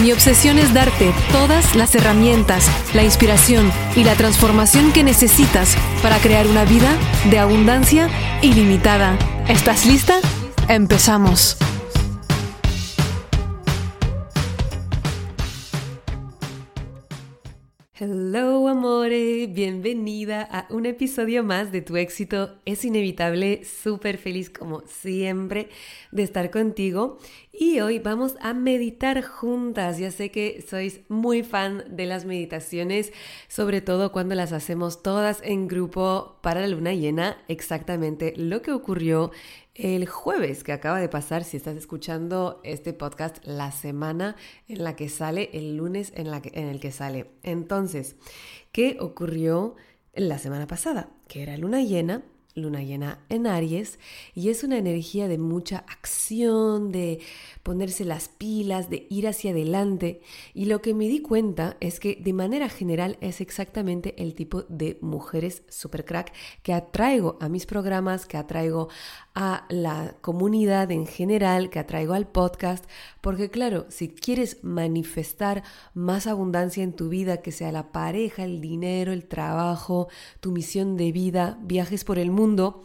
Mi 0.00 0.12
obsesión 0.12 0.58
es 0.58 0.72
darte 0.72 1.12
todas 1.30 1.76
las 1.76 1.94
herramientas, 1.94 2.66
la 2.94 3.04
inspiración 3.04 3.70
y 3.94 4.04
la 4.04 4.14
transformación 4.14 4.92
que 4.92 5.04
necesitas 5.04 5.76
para 6.02 6.18
crear 6.18 6.46
una 6.46 6.64
vida 6.64 6.96
de 7.30 7.38
abundancia 7.38 8.08
ilimitada. 8.40 9.18
¿Estás 9.46 9.84
lista? 9.84 10.18
Empezamos. 10.68 11.58
Hello 18.02 18.66
amore, 18.66 19.46
bienvenida 19.46 20.48
a 20.50 20.66
un 20.70 20.86
episodio 20.86 21.44
más 21.44 21.70
de 21.70 21.82
Tu 21.82 21.98
éxito 21.98 22.56
es 22.64 22.86
inevitable, 22.86 23.62
súper 23.66 24.16
feliz 24.16 24.48
como 24.48 24.80
siempre 24.86 25.68
de 26.10 26.22
estar 26.22 26.50
contigo 26.50 27.18
y 27.52 27.80
hoy 27.80 27.98
vamos 27.98 28.36
a 28.40 28.54
meditar 28.54 29.22
juntas, 29.22 29.98
ya 29.98 30.10
sé 30.10 30.30
que 30.30 30.64
sois 30.68 31.00
muy 31.08 31.42
fan 31.42 31.84
de 31.88 32.06
las 32.06 32.24
meditaciones, 32.24 33.12
sobre 33.48 33.80
todo 33.80 34.12
cuando 34.12 34.34
las 34.34 34.52
hacemos 34.52 35.02
todas 35.02 35.40
en 35.42 35.66
grupo 35.66 36.38
para 36.42 36.60
la 36.60 36.68
luna 36.68 36.94
llena, 36.94 37.38
exactamente 37.48 38.34
lo 38.36 38.62
que 38.62 38.72
ocurrió 38.72 39.32
el 39.74 40.06
jueves 40.06 40.62
que 40.62 40.72
acaba 40.72 41.00
de 41.00 41.08
pasar, 41.08 41.42
si 41.42 41.56
estás 41.56 41.76
escuchando 41.76 42.60
este 42.64 42.92
podcast, 42.92 43.38
la 43.44 43.72
semana 43.72 44.36
en 44.68 44.84
la 44.84 44.94
que 44.94 45.08
sale, 45.08 45.50
el 45.52 45.76
lunes 45.76 46.12
en, 46.16 46.30
la 46.30 46.42
en 46.44 46.68
el 46.68 46.80
que 46.80 46.92
sale. 46.92 47.30
Entonces, 47.42 48.16
¿qué 48.72 48.96
ocurrió 49.00 49.76
la 50.14 50.38
semana 50.38 50.66
pasada? 50.66 51.10
Que 51.28 51.42
era 51.42 51.56
luna 51.56 51.82
llena 51.82 52.22
luna 52.54 52.82
llena 52.82 53.20
en 53.28 53.46
Aries 53.46 53.98
y 54.34 54.50
es 54.50 54.64
una 54.64 54.78
energía 54.78 55.28
de 55.28 55.38
mucha 55.38 55.78
acción, 55.88 56.92
de 56.92 57.20
ponerse 57.62 58.04
las 58.04 58.28
pilas, 58.28 58.90
de 58.90 59.06
ir 59.10 59.28
hacia 59.28 59.52
adelante. 59.52 60.20
Y 60.54 60.66
lo 60.66 60.82
que 60.82 60.94
me 60.94 61.08
di 61.08 61.20
cuenta 61.20 61.76
es 61.80 62.00
que 62.00 62.16
de 62.16 62.32
manera 62.32 62.68
general 62.68 63.18
es 63.20 63.40
exactamente 63.40 64.14
el 64.22 64.34
tipo 64.34 64.62
de 64.68 64.98
mujeres 65.00 65.62
super 65.68 66.04
crack 66.04 66.32
que 66.62 66.72
atraigo 66.72 67.38
a 67.40 67.48
mis 67.48 67.66
programas, 67.66 68.26
que 68.26 68.36
atraigo 68.36 68.88
a 69.34 69.64
la 69.68 70.16
comunidad 70.20 70.90
en 70.90 71.06
general, 71.06 71.70
que 71.70 71.78
atraigo 71.78 72.14
al 72.14 72.26
podcast, 72.26 72.84
porque 73.20 73.50
claro, 73.50 73.86
si 73.88 74.08
quieres 74.08 74.62
manifestar 74.62 75.62
más 75.94 76.26
abundancia 76.26 76.82
en 76.82 76.92
tu 76.92 77.08
vida, 77.08 77.38
que 77.38 77.52
sea 77.52 77.72
la 77.72 77.92
pareja, 77.92 78.44
el 78.44 78.60
dinero, 78.60 79.12
el 79.12 79.26
trabajo, 79.26 80.08
tu 80.40 80.52
misión 80.52 80.96
de 80.96 81.12
vida, 81.12 81.58
viajes 81.62 82.04
por 82.04 82.18
el 82.18 82.30
mundo, 82.30 82.82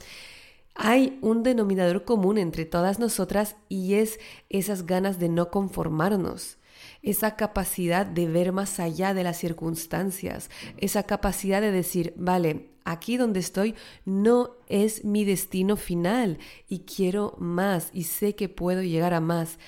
hay 0.75 1.17
un 1.21 1.43
denominador 1.43 2.03
común 2.03 2.37
entre 2.37 2.65
todas 2.65 2.99
nosotras 2.99 3.55
y 3.69 3.95
es 3.95 4.19
esas 4.49 4.85
ganas 4.85 5.19
de 5.19 5.29
no 5.29 5.49
conformarnos 5.49 6.57
esa 7.01 7.35
capacidad 7.35 8.05
de 8.05 8.27
ver 8.27 8.51
más 8.51 8.79
allá 8.79 9.13
de 9.13 9.23
las 9.23 9.37
circunstancias, 9.37 10.49
esa 10.77 11.03
capacidad 11.03 11.61
de 11.61 11.71
decir, 11.71 12.13
vale, 12.17 12.74
aquí 12.85 13.17
donde 13.17 13.41
estoy 13.41 13.75
no 14.05 14.51
es 14.67 15.03
mi 15.03 15.25
destino 15.25 15.75
final 15.75 16.37
y 16.69 16.79
quiero 16.79 17.35
más 17.37 17.89
y 17.91 18.03
sé 18.03 18.35
que 18.35 18.47
puedo 18.47 18.81
llegar 18.81 19.13
a 19.13 19.19
más. 19.19 19.59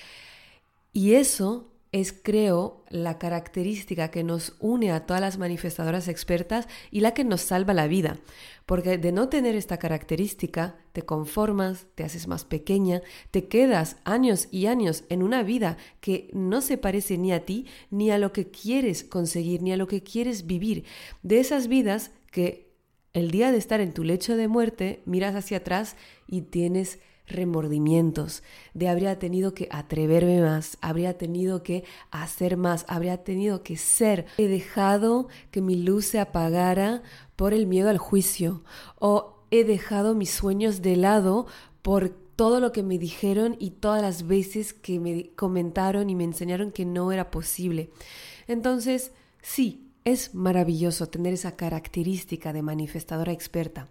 Y 0.92 1.14
eso 1.14 1.70
es, 1.92 2.12
creo, 2.12 2.84
la 2.90 3.18
característica 3.18 4.10
que 4.10 4.22
nos 4.22 4.56
une 4.60 4.92
a 4.92 5.06
todas 5.06 5.22
las 5.22 5.38
manifestadoras 5.38 6.08
expertas 6.08 6.68
y 6.90 7.00
la 7.00 7.14
que 7.14 7.24
nos 7.24 7.40
salva 7.40 7.72
la 7.72 7.86
vida. 7.86 8.18
Porque 8.66 8.98
de 8.98 9.12
no 9.12 9.28
tener 9.28 9.54
esta 9.54 9.78
característica, 9.78 10.76
te 10.92 11.02
conformas, 11.02 11.86
te 11.94 12.04
haces 12.04 12.28
más 12.28 12.44
pequeña, 12.44 13.00
te 13.30 13.48
quedas 13.48 13.96
años 14.04 14.48
y 14.50 14.66
años 14.66 15.04
en 15.08 15.22
una 15.22 15.42
vida 15.42 15.78
que 16.00 16.28
no 16.34 16.60
se 16.60 16.76
parece 16.76 17.16
ni 17.16 17.32
a 17.32 17.46
ti, 17.46 17.66
ni 17.90 18.10
a 18.10 18.18
lo 18.18 18.32
que 18.32 18.50
quieres 18.50 19.04
conseguir, 19.04 19.62
ni 19.62 19.72
a 19.72 19.78
lo 19.78 19.86
que 19.86 20.02
quieres 20.02 20.46
vivir. 20.46 20.84
De 21.22 21.40
esas 21.40 21.68
vidas 21.68 22.10
que 22.30 22.67
el 23.18 23.30
día 23.30 23.52
de 23.52 23.58
estar 23.58 23.80
en 23.80 23.92
tu 23.92 24.04
lecho 24.04 24.36
de 24.36 24.48
muerte, 24.48 25.02
miras 25.04 25.34
hacia 25.34 25.58
atrás 25.58 25.96
y 26.26 26.42
tienes 26.42 26.98
remordimientos 27.26 28.42
de 28.74 28.88
habría 28.88 29.18
tenido 29.18 29.54
que 29.54 29.68
atreverme 29.70 30.40
más, 30.40 30.78
habría 30.80 31.18
tenido 31.18 31.62
que 31.62 31.84
hacer 32.10 32.56
más, 32.56 32.84
habría 32.88 33.22
tenido 33.24 33.62
que 33.62 33.76
ser. 33.76 34.26
He 34.38 34.48
dejado 34.48 35.28
que 35.50 35.60
mi 35.60 35.76
luz 35.76 36.06
se 36.06 36.20
apagara 36.20 37.02
por 37.36 37.52
el 37.52 37.66
miedo 37.66 37.90
al 37.90 37.98
juicio 37.98 38.62
o 38.98 39.36
he 39.50 39.64
dejado 39.64 40.14
mis 40.14 40.30
sueños 40.30 40.82
de 40.82 40.96
lado 40.96 41.46
por 41.82 42.08
todo 42.08 42.60
lo 42.60 42.72
que 42.72 42.82
me 42.82 42.98
dijeron 42.98 43.56
y 43.58 43.70
todas 43.70 44.00
las 44.00 44.26
veces 44.26 44.72
que 44.72 45.00
me 45.00 45.30
comentaron 45.34 46.08
y 46.08 46.14
me 46.14 46.24
enseñaron 46.24 46.70
que 46.70 46.84
no 46.84 47.10
era 47.12 47.30
posible. 47.30 47.90
Entonces, 48.46 49.12
sí, 49.42 49.87
es 50.12 50.34
maravilloso 50.34 51.08
tener 51.08 51.34
esa 51.34 51.56
característica 51.56 52.52
de 52.52 52.62
manifestadora 52.62 53.32
experta. 53.32 53.88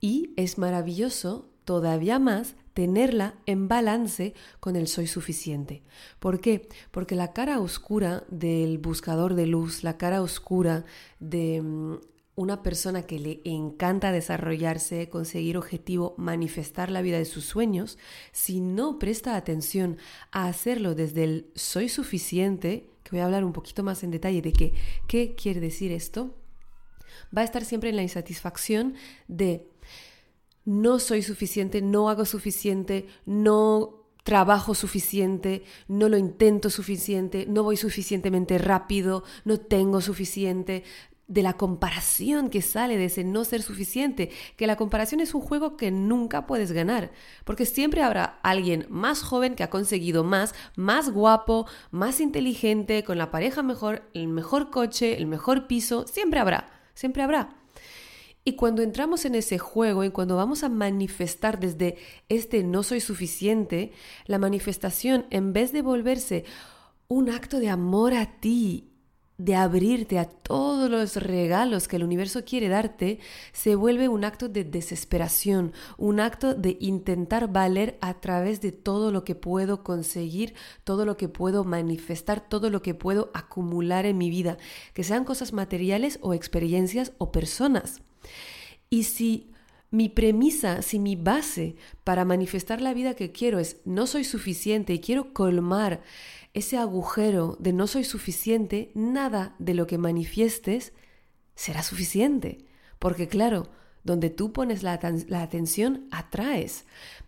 Y 0.00 0.32
es 0.36 0.58
maravilloso 0.58 1.48
todavía 1.64 2.18
más 2.18 2.54
tenerla 2.74 3.34
en 3.46 3.68
balance 3.68 4.34
con 4.60 4.76
el 4.76 4.88
soy 4.88 5.06
suficiente. 5.06 5.82
¿Por 6.18 6.40
qué? 6.40 6.68
Porque 6.90 7.14
la 7.14 7.32
cara 7.32 7.60
oscura 7.60 8.24
del 8.30 8.78
buscador 8.78 9.34
de 9.34 9.46
luz, 9.46 9.84
la 9.84 9.98
cara 9.98 10.22
oscura 10.22 10.84
de 11.20 11.60
mm, 11.60 11.96
una 12.34 12.62
persona 12.62 13.02
que 13.02 13.18
le 13.18 13.40
encanta 13.44 14.10
desarrollarse, 14.10 15.10
conseguir 15.10 15.58
objetivo, 15.58 16.14
manifestar 16.16 16.90
la 16.90 17.02
vida 17.02 17.18
de 17.18 17.26
sus 17.26 17.44
sueños, 17.44 17.98
si 18.32 18.60
no 18.60 18.98
presta 18.98 19.36
atención 19.36 19.98
a 20.30 20.46
hacerlo 20.46 20.94
desde 20.94 21.24
el 21.24 21.50
soy 21.54 21.88
suficiente, 21.88 22.91
que 23.02 23.10
voy 23.10 23.20
a 23.20 23.24
hablar 23.24 23.44
un 23.44 23.52
poquito 23.52 23.82
más 23.82 24.02
en 24.02 24.10
detalle 24.10 24.42
de 24.42 24.52
que, 24.52 24.72
qué 25.06 25.34
quiere 25.34 25.60
decir 25.60 25.92
esto, 25.92 26.36
va 27.36 27.42
a 27.42 27.44
estar 27.44 27.64
siempre 27.64 27.90
en 27.90 27.96
la 27.96 28.02
insatisfacción 28.02 28.94
de 29.28 29.68
no 30.64 30.98
soy 30.98 31.22
suficiente, 31.22 31.82
no 31.82 32.08
hago 32.08 32.24
suficiente, 32.24 33.06
no 33.26 34.02
trabajo 34.22 34.74
suficiente, 34.74 35.64
no 35.88 36.08
lo 36.08 36.16
intento 36.16 36.70
suficiente, 36.70 37.46
no 37.48 37.64
voy 37.64 37.76
suficientemente 37.76 38.58
rápido, 38.58 39.24
no 39.44 39.58
tengo 39.58 40.00
suficiente, 40.00 40.84
de 41.32 41.42
la 41.42 41.54
comparación 41.54 42.50
que 42.50 42.60
sale 42.60 42.98
de 42.98 43.06
ese 43.06 43.24
no 43.24 43.44
ser 43.44 43.62
suficiente, 43.62 44.30
que 44.56 44.66
la 44.66 44.76
comparación 44.76 45.20
es 45.20 45.32
un 45.32 45.40
juego 45.40 45.78
que 45.78 45.90
nunca 45.90 46.46
puedes 46.46 46.72
ganar, 46.72 47.10
porque 47.44 47.64
siempre 47.64 48.02
habrá 48.02 48.38
alguien 48.42 48.86
más 48.90 49.22
joven 49.22 49.54
que 49.54 49.62
ha 49.62 49.70
conseguido 49.70 50.24
más, 50.24 50.54
más 50.76 51.10
guapo, 51.10 51.66
más 51.90 52.20
inteligente, 52.20 53.02
con 53.02 53.16
la 53.16 53.30
pareja 53.30 53.62
mejor, 53.62 54.02
el 54.12 54.28
mejor 54.28 54.70
coche, 54.70 55.16
el 55.16 55.26
mejor 55.26 55.66
piso, 55.66 56.06
siempre 56.06 56.38
habrá, 56.38 56.68
siempre 56.92 57.22
habrá. 57.22 57.56
Y 58.44 58.56
cuando 58.56 58.82
entramos 58.82 59.24
en 59.24 59.34
ese 59.34 59.56
juego 59.58 60.04
y 60.04 60.10
cuando 60.10 60.36
vamos 60.36 60.64
a 60.64 60.68
manifestar 60.68 61.60
desde 61.60 61.96
este 62.28 62.62
no 62.62 62.82
soy 62.82 63.00
suficiente, 63.00 63.92
la 64.26 64.38
manifestación, 64.38 65.24
en 65.30 65.54
vez 65.54 65.72
de 65.72 65.80
volverse 65.80 66.44
un 67.08 67.30
acto 67.30 67.58
de 67.58 67.70
amor 67.70 68.12
a 68.12 68.38
ti, 68.40 68.91
de 69.44 69.56
abrirte 69.56 70.18
a 70.18 70.24
todos 70.24 70.88
los 70.88 71.16
regalos 71.16 71.88
que 71.88 71.96
el 71.96 72.04
universo 72.04 72.44
quiere 72.44 72.68
darte, 72.68 73.18
se 73.52 73.74
vuelve 73.74 74.08
un 74.08 74.24
acto 74.24 74.48
de 74.48 74.62
desesperación, 74.62 75.72
un 75.98 76.20
acto 76.20 76.54
de 76.54 76.76
intentar 76.80 77.52
valer 77.52 77.98
a 78.00 78.20
través 78.20 78.60
de 78.60 78.70
todo 78.70 79.10
lo 79.10 79.24
que 79.24 79.34
puedo 79.34 79.82
conseguir, 79.82 80.54
todo 80.84 81.04
lo 81.04 81.16
que 81.16 81.28
puedo 81.28 81.64
manifestar, 81.64 82.40
todo 82.48 82.70
lo 82.70 82.82
que 82.82 82.94
puedo 82.94 83.30
acumular 83.34 84.06
en 84.06 84.16
mi 84.16 84.30
vida, 84.30 84.58
que 84.94 85.02
sean 85.02 85.24
cosas 85.24 85.52
materiales 85.52 86.20
o 86.22 86.34
experiencias 86.34 87.12
o 87.18 87.32
personas. 87.32 88.00
Y 88.90 89.04
si 89.04 89.50
mi 89.90 90.08
premisa, 90.08 90.82
si 90.82 90.98
mi 90.98 91.16
base 91.16 91.76
para 92.04 92.24
manifestar 92.24 92.80
la 92.80 92.94
vida 92.94 93.14
que 93.14 93.32
quiero 93.32 93.58
es 93.58 93.78
no 93.84 94.06
soy 94.06 94.24
suficiente 94.24 94.94
y 94.94 95.00
quiero 95.00 95.34
colmar 95.34 96.00
ese 96.54 96.76
agujero 96.76 97.56
de 97.60 97.72
no 97.72 97.86
soy 97.86 98.04
suficiente, 98.04 98.92
nada 98.94 99.54
de 99.58 99.74
lo 99.74 99.86
que 99.86 99.98
manifiestes 99.98 100.92
será 101.54 101.82
suficiente. 101.82 102.66
Porque 102.98 103.26
claro, 103.28 103.68
donde 104.04 104.30
tú 104.30 104.52
pones 104.52 104.82
la, 104.82 104.92
atención, 104.92 106.08
atraes. 106.10 106.84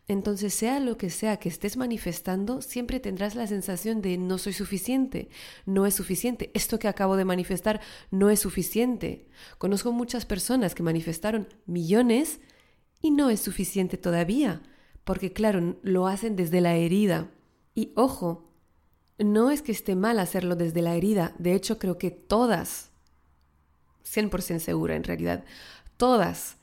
Entonces, 0.06 0.52
sea 0.52 0.80
lo 0.80 0.98
que 0.98 1.08
sea 1.08 1.38
que 1.38 1.48
estés 1.48 1.76
manifestando, 1.76 2.60
siempre 2.60 3.00
tendrás 3.00 3.34
la 3.34 3.46
sensación 3.46 4.02
de 4.02 4.18
no 4.18 4.38
soy 4.38 4.52
suficiente, 4.52 5.30
no 5.64 5.86
es 5.86 5.94
suficiente, 5.94 6.50
esto 6.52 6.78
que 6.78 6.88
acabo 6.88 7.16
de 7.16 7.24
manifestar 7.24 7.80
no 8.10 8.28
es 8.28 8.40
suficiente. 8.40 9.28
Conozco 9.56 9.92
muchas 9.92 10.26
personas 10.26 10.74
que 10.74 10.82
manifestaron 10.82 11.48
millones 11.64 12.40
y 13.00 13.12
no 13.12 13.30
es 13.30 13.40
suficiente 13.40 13.96
todavía, 13.96 14.62
porque 15.04 15.32
claro, 15.32 15.78
lo 15.82 16.06
hacen 16.06 16.36
desde 16.36 16.60
la 16.60 16.74
herida. 16.74 17.30
Y 17.74 17.92
ojo, 17.96 18.53
no 19.18 19.50
es 19.50 19.62
que 19.62 19.72
esté 19.72 19.96
mal 19.96 20.18
hacerlo 20.18 20.56
desde 20.56 20.82
la 20.82 20.94
herida, 20.94 21.34
de 21.38 21.54
hecho 21.54 21.78
creo 21.78 21.98
que 21.98 22.10
todas, 22.10 22.90
100% 24.04 24.58
segura 24.58 24.96
en 24.96 25.04
realidad, 25.04 25.44
todas 25.96 26.56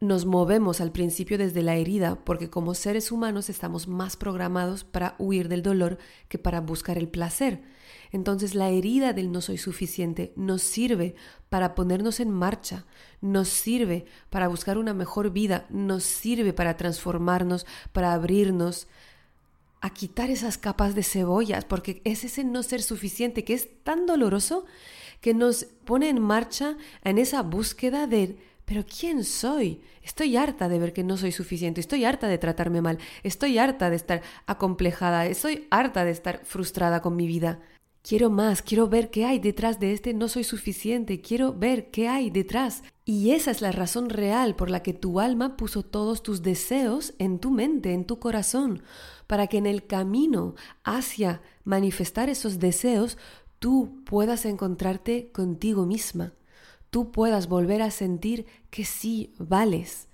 nos 0.00 0.24
movemos 0.24 0.80
al 0.80 0.92
principio 0.92 1.36
desde 1.36 1.62
la 1.62 1.76
herida 1.76 2.18
porque 2.24 2.48
como 2.48 2.74
seres 2.74 3.12
humanos 3.12 3.50
estamos 3.50 3.86
más 3.86 4.16
programados 4.16 4.82
para 4.82 5.14
huir 5.18 5.48
del 5.48 5.62
dolor 5.62 5.98
que 6.28 6.38
para 6.38 6.62
buscar 6.62 6.96
el 6.96 7.06
placer. 7.06 7.62
Entonces 8.10 8.54
la 8.54 8.70
herida 8.70 9.12
del 9.12 9.30
no 9.30 9.42
soy 9.42 9.58
suficiente 9.58 10.32
nos 10.36 10.62
sirve 10.62 11.14
para 11.50 11.74
ponernos 11.74 12.18
en 12.18 12.30
marcha, 12.30 12.86
nos 13.20 13.48
sirve 13.48 14.06
para 14.30 14.48
buscar 14.48 14.78
una 14.78 14.94
mejor 14.94 15.30
vida, 15.32 15.66
nos 15.68 16.02
sirve 16.04 16.54
para 16.54 16.78
transformarnos, 16.78 17.66
para 17.92 18.14
abrirnos, 18.14 18.88
a 19.80 19.90
quitar 19.90 20.30
esas 20.30 20.58
capas 20.58 20.94
de 20.94 21.02
cebollas, 21.02 21.64
porque 21.64 22.02
es 22.04 22.24
ese 22.24 22.44
no 22.44 22.62
ser 22.62 22.82
suficiente 22.82 23.44
que 23.44 23.54
es 23.54 23.82
tan 23.82 24.06
doloroso 24.06 24.64
que 25.20 25.34
nos 25.34 25.64
pone 25.84 26.08
en 26.08 26.20
marcha 26.20 26.76
en 27.04 27.18
esa 27.18 27.42
búsqueda 27.42 28.06
de, 28.06 28.38
pero 28.64 28.84
¿quién 28.86 29.24
soy? 29.24 29.80
Estoy 30.02 30.36
harta 30.36 30.68
de 30.68 30.78
ver 30.78 30.92
que 30.92 31.04
no 31.04 31.16
soy 31.16 31.32
suficiente, 31.32 31.80
estoy 31.80 32.04
harta 32.04 32.28
de 32.28 32.38
tratarme 32.38 32.80
mal, 32.80 32.98
estoy 33.22 33.58
harta 33.58 33.90
de 33.90 33.96
estar 33.96 34.22
acomplejada, 34.46 35.26
estoy 35.26 35.66
harta 35.70 36.04
de 36.04 36.10
estar 36.10 36.44
frustrada 36.44 37.02
con 37.02 37.16
mi 37.16 37.26
vida. 37.26 37.60
Quiero 38.02 38.30
más, 38.30 38.62
quiero 38.62 38.88
ver 38.88 39.10
qué 39.10 39.26
hay 39.26 39.38
detrás 39.38 39.78
de 39.78 39.92
este 39.92 40.14
no 40.14 40.28
soy 40.28 40.42
suficiente, 40.42 41.20
quiero 41.20 41.52
ver 41.52 41.90
qué 41.90 42.08
hay 42.08 42.30
detrás. 42.30 42.82
Y 43.04 43.32
esa 43.32 43.50
es 43.50 43.60
la 43.60 43.72
razón 43.72 44.08
real 44.08 44.56
por 44.56 44.70
la 44.70 44.82
que 44.82 44.94
tu 44.94 45.20
alma 45.20 45.56
puso 45.58 45.82
todos 45.82 46.22
tus 46.22 46.42
deseos 46.42 47.12
en 47.18 47.40
tu 47.40 47.50
mente, 47.50 47.92
en 47.92 48.06
tu 48.06 48.18
corazón, 48.18 48.82
para 49.30 49.46
que 49.46 49.58
en 49.58 49.66
el 49.66 49.86
camino 49.86 50.56
hacia 50.82 51.40
manifestar 51.62 52.28
esos 52.28 52.58
deseos 52.58 53.16
tú 53.60 54.02
puedas 54.04 54.44
encontrarte 54.44 55.30
contigo 55.30 55.86
misma, 55.86 56.34
tú 56.90 57.12
puedas 57.12 57.46
volver 57.46 57.80
a 57.80 57.92
sentir 57.92 58.46
que 58.70 58.84
sí 58.84 59.32
vales, 59.38 60.08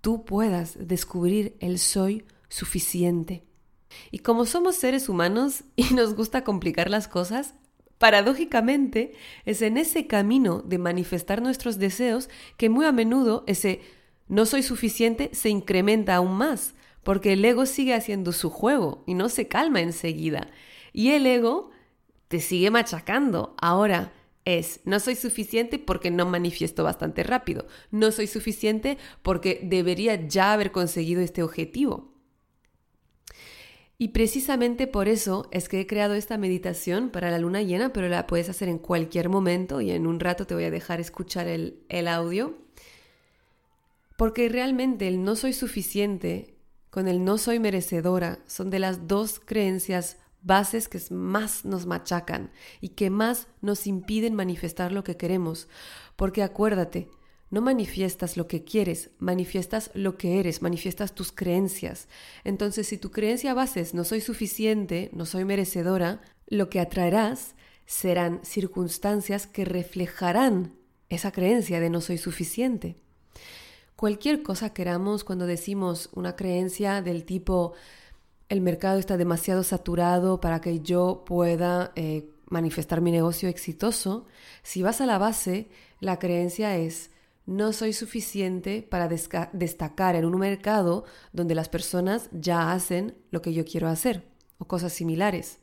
tú 0.00 0.24
puedas 0.24 0.88
descubrir 0.88 1.54
el 1.60 1.78
soy 1.78 2.24
suficiente. 2.48 3.44
Y 4.10 4.20
como 4.20 4.46
somos 4.46 4.76
seres 4.76 5.10
humanos 5.10 5.64
y 5.76 5.92
nos 5.92 6.14
gusta 6.14 6.42
complicar 6.42 6.88
las 6.88 7.08
cosas, 7.08 7.52
paradójicamente 7.98 9.12
es 9.44 9.60
en 9.60 9.76
ese 9.76 10.06
camino 10.06 10.62
de 10.62 10.78
manifestar 10.78 11.42
nuestros 11.42 11.76
deseos 11.76 12.30
que 12.56 12.70
muy 12.70 12.86
a 12.86 12.92
menudo 12.92 13.44
ese 13.46 13.82
no 14.28 14.46
soy 14.46 14.62
suficiente 14.62 15.28
se 15.34 15.50
incrementa 15.50 16.14
aún 16.14 16.32
más, 16.38 16.74
porque 17.02 17.32
el 17.32 17.44
ego 17.44 17.66
sigue 17.66 17.94
haciendo 17.94 18.32
su 18.32 18.50
juego 18.50 19.02
y 19.06 19.14
no 19.14 19.28
se 19.28 19.48
calma 19.48 19.80
enseguida. 19.80 20.50
Y 20.92 21.10
el 21.10 21.26
ego 21.26 21.70
te 22.28 22.40
sigue 22.40 22.70
machacando. 22.70 23.54
Ahora 23.60 24.12
es, 24.44 24.80
no 24.84 25.00
soy 25.00 25.16
suficiente 25.16 25.78
porque 25.78 26.10
no 26.10 26.26
manifiesto 26.26 26.84
bastante 26.84 27.22
rápido. 27.22 27.66
No 27.90 28.10
soy 28.12 28.26
suficiente 28.26 28.98
porque 29.22 29.60
debería 29.62 30.26
ya 30.28 30.52
haber 30.52 30.72
conseguido 30.72 31.20
este 31.20 31.42
objetivo. 31.42 32.12
Y 33.98 34.08
precisamente 34.08 34.88
por 34.88 35.06
eso 35.06 35.48
es 35.52 35.68
que 35.68 35.80
he 35.80 35.86
creado 35.86 36.14
esta 36.14 36.36
meditación 36.36 37.10
para 37.10 37.30
la 37.30 37.38
luna 37.38 37.62
llena, 37.62 37.92
pero 37.92 38.08
la 38.08 38.26
puedes 38.26 38.48
hacer 38.48 38.68
en 38.68 38.78
cualquier 38.78 39.28
momento 39.28 39.80
y 39.80 39.92
en 39.92 40.08
un 40.08 40.18
rato 40.18 40.44
te 40.44 40.54
voy 40.54 40.64
a 40.64 40.72
dejar 40.72 41.00
escuchar 41.00 41.46
el, 41.46 41.84
el 41.88 42.08
audio. 42.08 42.58
Porque 44.16 44.48
realmente 44.48 45.06
el 45.06 45.22
no 45.22 45.36
soy 45.36 45.52
suficiente 45.52 46.56
con 46.92 47.08
el 47.08 47.24
no 47.24 47.38
soy 47.38 47.58
merecedora 47.58 48.40
son 48.46 48.68
de 48.68 48.78
las 48.78 49.08
dos 49.08 49.40
creencias 49.42 50.18
bases 50.42 50.88
que 50.88 51.00
más 51.08 51.64
nos 51.64 51.86
machacan 51.86 52.50
y 52.82 52.90
que 52.90 53.08
más 53.08 53.46
nos 53.62 53.86
impiden 53.86 54.34
manifestar 54.34 54.92
lo 54.92 55.02
que 55.02 55.16
queremos. 55.16 55.68
Porque 56.16 56.42
acuérdate, 56.42 57.08
no 57.48 57.62
manifiestas 57.62 58.36
lo 58.36 58.46
que 58.46 58.62
quieres, 58.62 59.08
manifiestas 59.18 59.90
lo 59.94 60.18
que 60.18 60.38
eres, 60.38 60.60
manifiestas 60.60 61.14
tus 61.14 61.32
creencias. 61.32 62.08
Entonces, 62.44 62.88
si 62.88 62.98
tu 62.98 63.10
creencia 63.10 63.54
base 63.54 63.80
es 63.80 63.94
no 63.94 64.04
soy 64.04 64.20
suficiente, 64.20 65.08
no 65.14 65.24
soy 65.24 65.46
merecedora, 65.46 66.20
lo 66.46 66.68
que 66.68 66.78
atraerás 66.78 67.54
serán 67.86 68.40
circunstancias 68.44 69.46
que 69.46 69.64
reflejarán 69.64 70.74
esa 71.08 71.32
creencia 71.32 71.80
de 71.80 71.88
no 71.88 72.02
soy 72.02 72.18
suficiente. 72.18 72.96
Cualquier 74.02 74.42
cosa 74.42 74.74
queramos 74.74 75.22
cuando 75.22 75.46
decimos 75.46 76.10
una 76.12 76.34
creencia 76.34 77.02
del 77.02 77.24
tipo 77.24 77.74
el 78.48 78.60
mercado 78.60 78.98
está 78.98 79.16
demasiado 79.16 79.62
saturado 79.62 80.40
para 80.40 80.60
que 80.60 80.80
yo 80.80 81.22
pueda 81.24 81.92
eh, 81.94 82.28
manifestar 82.50 83.00
mi 83.00 83.12
negocio 83.12 83.48
exitoso, 83.48 84.26
si 84.64 84.82
vas 84.82 85.00
a 85.00 85.06
la 85.06 85.18
base, 85.18 85.68
la 86.00 86.18
creencia 86.18 86.76
es 86.76 87.12
no 87.46 87.72
soy 87.72 87.92
suficiente 87.92 88.82
para 88.82 89.06
destacar 89.06 90.16
en 90.16 90.24
un 90.24 90.36
mercado 90.36 91.04
donde 91.32 91.54
las 91.54 91.68
personas 91.68 92.28
ya 92.32 92.72
hacen 92.72 93.14
lo 93.30 93.40
que 93.40 93.54
yo 93.54 93.64
quiero 93.64 93.86
hacer 93.86 94.26
o 94.58 94.64
cosas 94.64 94.92
similares. 94.92 95.60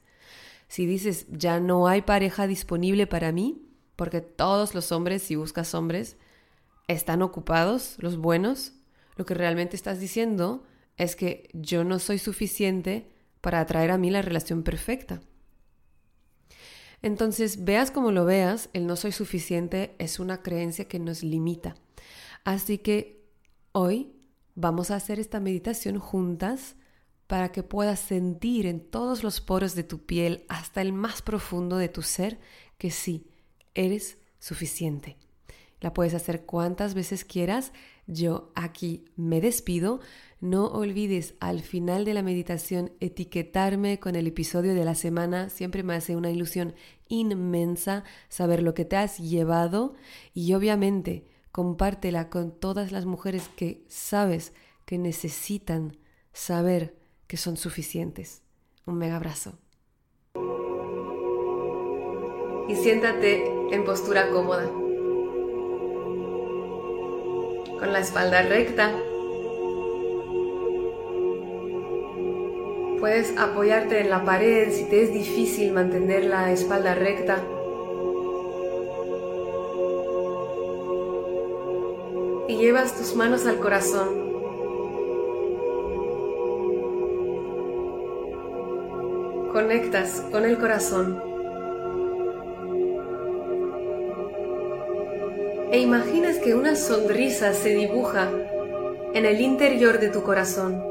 Si 0.69 0.85
dices 0.85 1.25
ya 1.29 1.59
no 1.59 1.89
hay 1.89 2.03
pareja 2.03 2.47
disponible 2.47 3.05
para 3.05 3.33
mí, 3.33 3.65
porque 3.97 4.21
todos 4.21 4.75
los 4.75 4.93
hombres, 4.93 5.23
si 5.23 5.35
buscas 5.35 5.73
hombres, 5.75 6.15
están 6.89 7.21
ocupados, 7.21 7.95
los 7.99 8.17
buenos, 8.17 8.73
lo 9.15 9.25
que 9.25 9.35
realmente 9.35 9.75
estás 9.75 9.99
diciendo 9.99 10.63
es 10.97 11.15
que 11.15 11.49
yo 11.53 11.83
no 11.83 11.99
soy 11.99 12.17
suficiente 12.17 13.11
para 13.41 13.59
atraer 13.59 13.91
a 13.91 13.97
mí 13.97 14.09
la 14.09 14.21
relación 14.21 14.63
perfecta. 14.63 15.21
Entonces, 17.01 17.63
veas 17.63 17.91
como 17.91 18.11
lo 18.11 18.25
veas, 18.25 18.69
el 18.73 18.87
no 18.87 18.95
soy 18.95 19.11
suficiente 19.11 19.95
es 19.99 20.19
una 20.19 20.41
creencia 20.41 20.85
que 20.87 20.99
nos 20.99 21.23
limita. 21.23 21.75
Así 22.43 22.79
que 22.79 23.23
hoy 23.71 24.11
vamos 24.55 24.91
a 24.91 24.95
hacer 24.95 25.19
esta 25.19 25.39
meditación 25.39 25.99
juntas 25.99 26.75
para 27.27 27.51
que 27.51 27.61
puedas 27.61 27.99
sentir 27.99 28.65
en 28.65 28.79
todos 28.79 29.23
los 29.23 29.39
poros 29.39 29.75
de 29.75 29.83
tu 29.83 30.05
piel, 30.05 30.43
hasta 30.49 30.81
el 30.81 30.91
más 30.91 31.21
profundo 31.21 31.77
de 31.77 31.87
tu 31.87 32.01
ser, 32.01 32.39
que 32.79 32.89
sí, 32.89 33.29
eres 33.75 34.17
suficiente. 34.39 35.17
La 35.81 35.93
puedes 35.93 36.13
hacer 36.13 36.45
cuantas 36.45 36.93
veces 36.93 37.23
quieras. 37.23 37.71
Yo 38.07 38.51
aquí 38.55 39.05
me 39.15 39.39
despido. 39.39 40.01
No 40.41 40.67
olvides 40.67 41.35
al 41.39 41.61
final 41.61 42.05
de 42.05 42.13
la 42.13 42.23
meditación 42.23 42.91
etiquetarme 42.99 43.99
con 43.99 44.15
el 44.15 44.27
episodio 44.27 44.73
de 44.73 44.85
la 44.85 44.95
semana. 44.95 45.49
Siempre 45.49 45.83
me 45.83 45.95
hace 45.95 46.15
una 46.15 46.31
ilusión 46.31 46.75
inmensa 47.07 48.03
saber 48.27 48.61
lo 48.61 48.73
que 48.73 48.85
te 48.85 48.97
has 48.97 49.17
llevado 49.17 49.95
y 50.33 50.53
obviamente 50.53 51.25
compártela 51.51 52.29
con 52.29 52.51
todas 52.51 52.91
las 52.91 53.05
mujeres 53.05 53.49
que 53.55 53.83
sabes 53.87 54.53
que 54.85 54.97
necesitan 54.97 55.97
saber 56.33 56.95
que 57.27 57.37
son 57.37 57.57
suficientes. 57.57 58.43
Un 58.85 58.97
mega 58.97 59.15
abrazo. 59.15 59.59
Y 62.67 62.75
siéntate 62.75 63.45
en 63.71 63.83
postura 63.83 64.29
cómoda 64.29 64.71
con 67.79 67.93
la 67.93 67.99
espalda 67.99 68.41
recta. 68.41 68.91
Puedes 72.99 73.37
apoyarte 73.37 74.01
en 74.01 74.09
la 74.09 74.25
pared 74.25 74.71
si 74.71 74.83
te 74.89 75.03
es 75.03 75.13
difícil 75.13 75.71
mantener 75.71 76.25
la 76.25 76.51
espalda 76.51 76.93
recta. 76.93 77.37
Y 82.49 82.57
llevas 82.57 82.97
tus 82.97 83.15
manos 83.15 83.45
al 83.45 83.59
corazón. 83.59 84.27
Conectas 89.53 90.25
con 90.31 90.45
el 90.45 90.57
corazón. 90.57 91.28
e 95.71 95.79
imaginas 95.79 96.37
que 96.37 96.55
una 96.55 96.75
sonrisa 96.75 97.53
se 97.53 97.69
dibuja 97.69 98.29
en 99.13 99.25
el 99.25 99.39
interior 99.39 99.99
de 99.99 100.09
tu 100.09 100.23
corazón. 100.23 100.83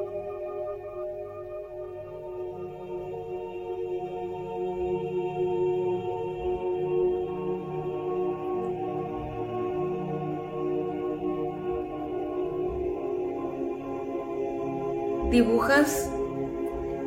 Dibujas 15.30 16.08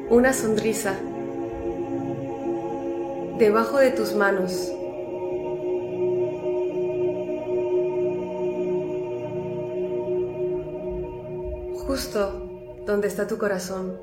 una 0.09 0.33
sonrisa 0.33 0.93
debajo 3.37 3.79
de 3.79 3.91
tus 3.91 4.13
manos. 4.13 4.71
Justo 12.01 12.31
donde 12.87 13.07
está 13.07 13.27
tu 13.27 13.37
corazón. 13.37 13.95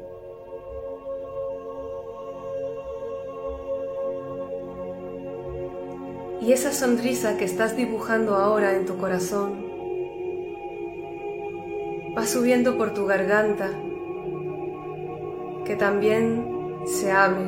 Y 6.40 6.52
esa 6.52 6.70
sonrisa 6.70 7.36
que 7.36 7.44
estás 7.44 7.76
dibujando 7.76 8.36
ahora 8.36 8.76
en 8.76 8.86
tu 8.86 8.98
corazón 8.98 9.66
va 12.16 12.24
subiendo 12.24 12.78
por 12.78 12.94
tu 12.94 13.04
garganta, 13.04 13.68
que 15.64 15.74
también 15.74 16.78
se 16.86 17.10
abre, 17.10 17.42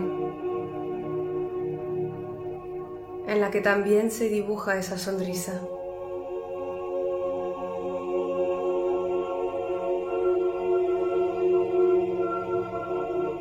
en 3.28 3.40
la 3.40 3.52
que 3.52 3.60
también 3.60 4.10
se 4.10 4.28
dibuja 4.28 4.76
esa 4.78 4.98
sonrisa. 4.98 5.62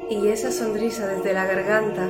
Y 0.10 0.28
esa 0.28 0.52
sonrisa 0.52 1.06
desde 1.06 1.34
la 1.34 1.46
garganta 1.46 2.10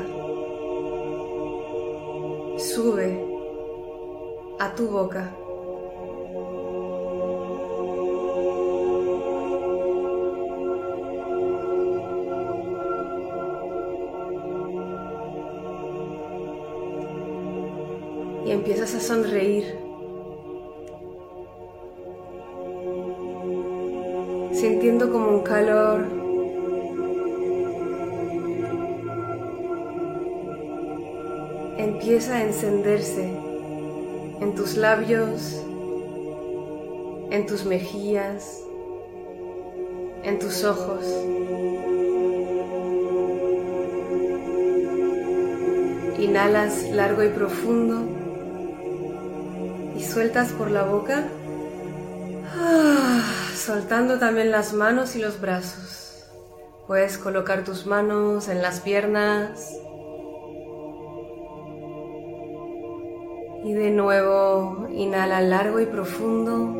sube 2.57 3.25
a 4.57 4.73
tu 4.73 4.87
boca. 4.87 5.35
Y 18.45 18.51
empiezas 18.51 18.95
a 18.95 18.99
sonreír. 19.01 19.77
Sintiendo 24.53 25.11
como 25.11 25.27
un 25.29 25.41
calor 25.41 26.18
empieza 31.99 32.37
a 32.37 32.43
encenderse 32.43 33.25
en 34.39 34.55
tus 34.55 34.77
labios, 34.77 35.61
en 37.29 37.45
tus 37.45 37.65
mejillas, 37.65 38.61
en 40.23 40.39
tus 40.39 40.63
ojos. 40.63 41.03
Inhalas 46.19 46.89
largo 46.91 47.21
y 47.21 47.27
profundo 47.27 48.07
y 49.97 50.01
sueltas 50.01 50.53
por 50.53 50.71
la 50.71 50.85
boca, 50.85 51.25
ah, 52.57 53.29
soltando 53.55 54.19
también 54.19 54.51
las 54.51 54.71
manos 54.71 55.17
y 55.17 55.19
los 55.19 55.41
brazos. 55.41 56.23
Puedes 56.87 57.17
colocar 57.17 57.65
tus 57.65 57.85
manos 57.85 58.47
en 58.47 58.61
las 58.61 58.79
piernas, 58.79 59.78
inhala 64.99 65.41
largo 65.41 65.79
y 65.79 65.85
profundo. 65.85 66.75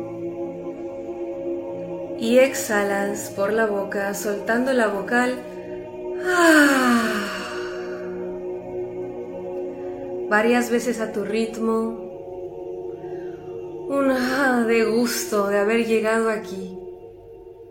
Y 2.18 2.38
exhalas 2.38 3.32
por 3.34 3.52
la 3.52 3.66
boca, 3.66 4.12
soltando 4.12 4.72
la 4.74 4.88
vocal. 4.88 5.38
Ah. 6.22 7.00
Varias 10.28 10.70
veces 10.70 11.00
a 11.00 11.12
tu 11.12 11.24
ritmo. 11.24 12.08
Un 13.88 14.10
ah 14.10 14.64
de 14.68 14.84
gusto 14.84 15.48
de 15.48 15.58
haber 15.58 15.86
llegado 15.86 16.30
aquí, 16.30 16.78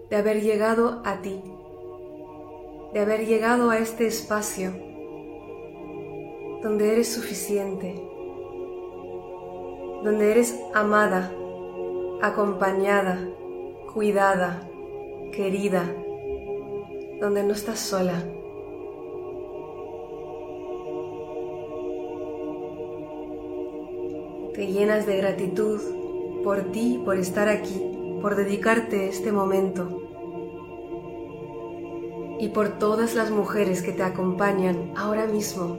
de 0.10 0.16
haber 0.18 0.42
llegado 0.42 1.02
a 1.06 1.22
ti, 1.22 1.42
de 2.94 3.00
haber 3.00 3.26
llegado 3.26 3.70
a 3.70 3.78
este 3.78 4.08
espacio 4.08 4.74
donde 6.62 6.92
eres 6.92 7.14
suficiente 7.14 8.09
donde 10.04 10.32
eres 10.32 10.58
amada, 10.74 11.32
acompañada, 12.22 13.20
cuidada, 13.94 14.68
querida, 15.32 15.84
donde 17.20 17.44
no 17.44 17.54
estás 17.54 17.80
sola. 17.80 18.24
Te 24.54 24.68
llenas 24.68 25.06
de 25.06 25.18
gratitud 25.18 25.80
por 26.44 26.72
ti, 26.72 27.02
por 27.04 27.18
estar 27.18 27.48
aquí, 27.48 28.20
por 28.22 28.36
dedicarte 28.36 29.08
este 29.08 29.32
momento 29.32 30.02
y 32.40 32.50
por 32.50 32.80
todas 32.80 33.16
las 33.16 33.32
mujeres 33.32 33.82
que 33.82 33.92
te 33.92 34.04
acompañan 34.04 34.94
ahora 34.96 35.26
mismo, 35.26 35.78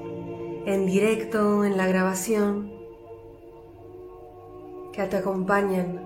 en 0.67 0.85
directo, 0.85 1.65
en 1.65 1.79
la 1.79 1.87
grabación, 1.87 2.80
que 5.01 5.07
te 5.07 5.17
acompañan 5.17 5.99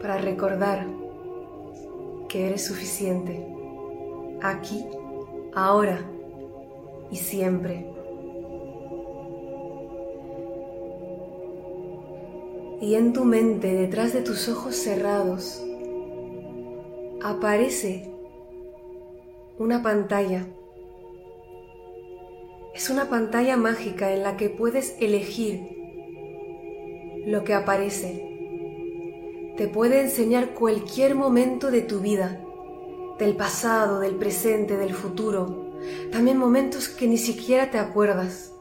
para 0.00 0.16
recordar 0.16 0.86
que 2.26 2.46
eres 2.46 2.64
suficiente 2.64 3.46
aquí, 4.42 4.82
ahora 5.54 5.98
y 7.10 7.16
siempre. 7.16 7.86
Y 12.80 12.94
en 12.94 13.12
tu 13.12 13.26
mente, 13.26 13.74
detrás 13.74 14.14
de 14.14 14.22
tus 14.22 14.48
ojos 14.48 14.74
cerrados, 14.74 15.62
aparece 17.22 18.10
una 19.58 19.82
pantalla. 19.82 20.46
Es 22.74 22.88
una 22.88 23.10
pantalla 23.10 23.58
mágica 23.58 24.14
en 24.14 24.22
la 24.22 24.38
que 24.38 24.48
puedes 24.48 24.96
elegir 24.98 25.83
lo 27.26 27.44
que 27.44 27.54
aparece. 27.54 28.30
Te 29.56 29.68
puede 29.68 30.00
enseñar 30.00 30.54
cualquier 30.54 31.14
momento 31.14 31.70
de 31.70 31.82
tu 31.82 32.00
vida, 32.00 32.40
del 33.18 33.36
pasado, 33.36 34.00
del 34.00 34.16
presente, 34.16 34.76
del 34.76 34.94
futuro, 34.94 35.72
también 36.10 36.38
momentos 36.38 36.88
que 36.88 37.06
ni 37.06 37.18
siquiera 37.18 37.70
te 37.70 37.78
acuerdas, 37.78 38.52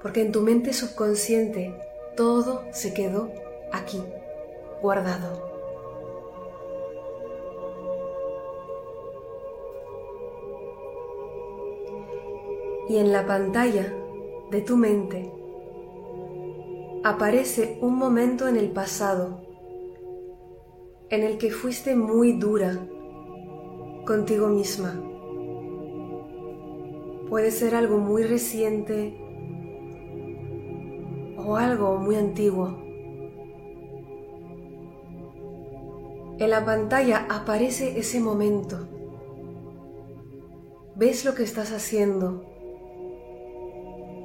porque 0.00 0.22
en 0.22 0.32
tu 0.32 0.40
mente 0.40 0.72
subconsciente 0.72 1.74
todo 2.16 2.64
se 2.72 2.94
quedó 2.94 3.30
aquí, 3.70 4.02
guardado. 4.80 5.50
Y 12.88 12.96
en 12.96 13.12
la 13.12 13.26
pantalla 13.26 13.94
de 14.50 14.60
tu 14.60 14.76
mente 14.76 15.41
aparece 17.04 17.78
un 17.80 17.96
momento 17.96 18.46
en 18.46 18.56
el 18.56 18.70
pasado 18.70 19.40
en 21.10 21.24
el 21.24 21.36
que 21.36 21.50
fuiste 21.50 21.96
muy 21.96 22.32
dura 22.32 22.86
contigo 24.06 24.48
misma. 24.48 25.02
Puede 27.28 27.50
ser 27.50 27.74
algo 27.74 27.98
muy 27.98 28.22
reciente 28.22 29.18
o 31.36 31.56
algo 31.56 31.98
muy 31.98 32.14
antiguo. 32.14 32.68
En 36.38 36.50
la 36.50 36.64
pantalla 36.64 37.26
aparece 37.28 37.98
ese 37.98 38.20
momento. 38.20 38.88
Ves 40.94 41.24
lo 41.24 41.34
que 41.34 41.42
estás 41.42 41.72
haciendo, 41.72 42.51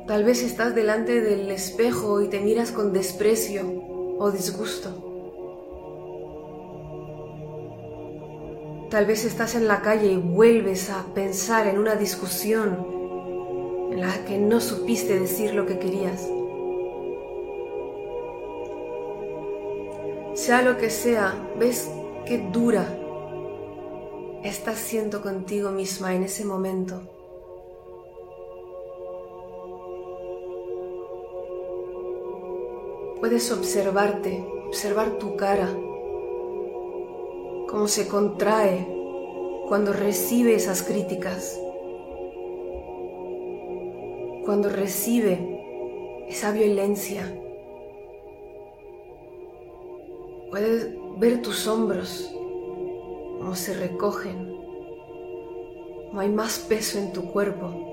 Tal 0.08 0.24
vez 0.24 0.42
estás 0.42 0.74
delante 0.74 1.20
del 1.20 1.52
espejo 1.52 2.22
y 2.22 2.30
te 2.30 2.40
miras 2.40 2.72
con 2.72 2.94
desprecio 2.94 3.66
o 4.18 4.32
disgusto. 4.32 4.90
Tal 8.90 9.06
vez 9.06 9.26
estás 9.26 9.56
en 9.56 9.68
la 9.68 9.82
calle 9.82 10.14
y 10.14 10.16
vuelves 10.16 10.90
a 10.90 11.04
pensar 11.14 11.68
en 11.68 11.78
una 11.78 11.96
discusión 11.96 12.88
en 13.92 14.00
la 14.00 14.24
que 14.24 14.38
no 14.38 14.62
supiste 14.62 15.20
decir 15.20 15.54
lo 15.54 15.66
que 15.66 15.78
querías. 15.78 16.26
Sea 20.36 20.62
lo 20.62 20.78
que 20.78 20.90
sea, 20.90 21.36
ves 21.60 21.90
qué 22.26 22.38
dura 22.38 22.88
estás 24.42 24.78
siendo 24.78 25.22
contigo 25.22 25.72
misma 25.72 26.16
en 26.16 26.24
ese 26.24 26.46
momento. 26.46 27.17
Puedes 33.20 33.52
observarte, 33.52 34.46
observar 34.68 35.18
tu 35.18 35.36
cara, 35.36 35.68
cómo 37.68 37.88
se 37.88 38.08
contrae 38.08 38.88
cuando 39.68 39.92
recibe 39.92 40.54
esas 40.54 40.84
críticas, 40.84 41.60
cuando 44.46 44.70
recibe 44.70 46.26
esa 46.30 46.52
violencia. 46.52 47.24
Puedes 50.52 50.94
ver 51.18 51.42
tus 51.42 51.68
hombros, 51.68 52.32
cómo 53.40 53.56
se 53.56 53.74
recogen. 53.74 54.56
No 56.14 56.20
hay 56.20 56.30
más 56.30 56.60
peso 56.60 57.00
en 57.00 57.12
tu 57.14 57.32
cuerpo. 57.32 57.87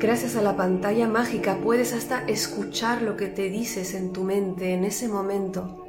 Gracias 0.00 0.34
a 0.34 0.42
la 0.42 0.56
pantalla 0.56 1.06
mágica 1.06 1.58
puedes 1.62 1.92
hasta 1.92 2.24
escuchar 2.26 3.02
lo 3.02 3.18
que 3.18 3.26
te 3.26 3.50
dices 3.50 3.92
en 3.92 4.12
tu 4.12 4.24
mente 4.24 4.72
en 4.72 4.84
ese 4.84 5.08
momento 5.08 5.84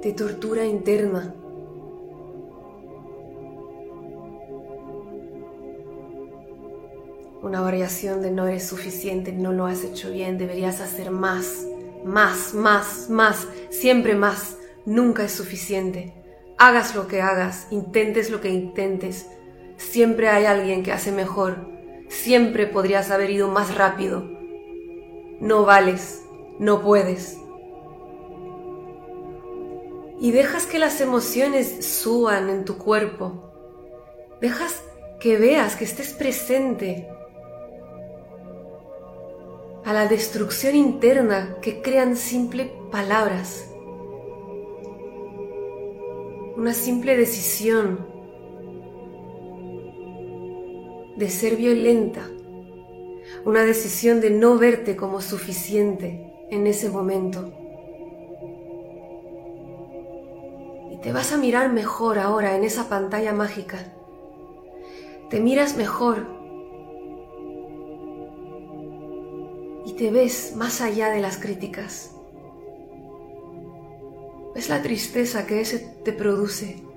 de 0.00 0.12
tortura 0.12 0.64
interna. 0.64 1.34
Una 7.42 7.60
variación 7.60 8.22
de 8.22 8.30
no 8.30 8.46
eres 8.46 8.64
suficiente, 8.64 9.32
no 9.32 9.52
lo 9.52 9.66
has 9.66 9.82
hecho 9.82 10.12
bien, 10.12 10.38
deberías 10.38 10.80
hacer 10.80 11.10
más, 11.10 11.66
más, 12.04 12.54
más, 12.54 13.10
más, 13.10 13.48
siempre 13.70 14.14
más. 14.14 14.56
Nunca 14.86 15.24
es 15.24 15.32
suficiente. 15.32 16.14
Hagas 16.58 16.94
lo 16.94 17.08
que 17.08 17.20
hagas, 17.22 17.66
intentes 17.70 18.30
lo 18.30 18.40
que 18.40 18.50
intentes. 18.50 19.26
Siempre 19.76 20.28
hay 20.28 20.44
alguien 20.46 20.82
que 20.84 20.92
hace 20.92 21.10
mejor. 21.10 21.77
Siempre 22.08 22.66
podrías 22.66 23.10
haber 23.10 23.30
ido 23.30 23.48
más 23.48 23.74
rápido. 23.74 24.24
No 25.40 25.64
vales, 25.64 26.24
no 26.58 26.82
puedes 26.82 27.38
y 30.20 30.32
dejas 30.32 30.66
que 30.66 30.78
las 30.78 31.00
emociones 31.00 31.86
suban 31.86 32.50
en 32.50 32.64
tu 32.64 32.76
cuerpo. 32.76 33.52
Dejas 34.40 34.82
que 35.20 35.36
veas, 35.36 35.76
que 35.76 35.84
estés 35.84 36.12
presente 36.12 37.08
a 39.84 39.92
la 39.92 40.06
destrucción 40.06 40.74
interna 40.74 41.56
que 41.62 41.82
crean 41.82 42.16
simple 42.16 42.72
palabras. 42.90 43.64
Una 46.56 46.74
simple 46.74 47.16
decisión 47.16 48.06
de 51.18 51.28
ser 51.28 51.56
violenta. 51.56 52.30
Una 53.44 53.64
decisión 53.64 54.20
de 54.20 54.30
no 54.30 54.56
verte 54.56 54.94
como 54.94 55.20
suficiente 55.20 56.32
en 56.50 56.66
ese 56.66 56.88
momento. 56.88 57.52
Te 61.02 61.12
vas 61.12 61.32
a 61.32 61.36
mirar 61.36 61.72
mejor 61.72 62.18
ahora 62.18 62.56
en 62.56 62.62
esa 62.62 62.88
pantalla 62.88 63.32
mágica. 63.32 63.78
Te 65.28 65.40
miras 65.40 65.76
mejor. 65.76 66.26
Y 69.86 69.92
te 69.94 70.10
ves 70.10 70.54
más 70.56 70.80
allá 70.80 71.10
de 71.10 71.20
las 71.20 71.38
críticas. 71.38 72.14
Ves 74.54 74.68
la 74.68 74.82
tristeza 74.82 75.46
que 75.46 75.60
ese 75.60 75.78
te 76.04 76.12
produce. 76.12 76.87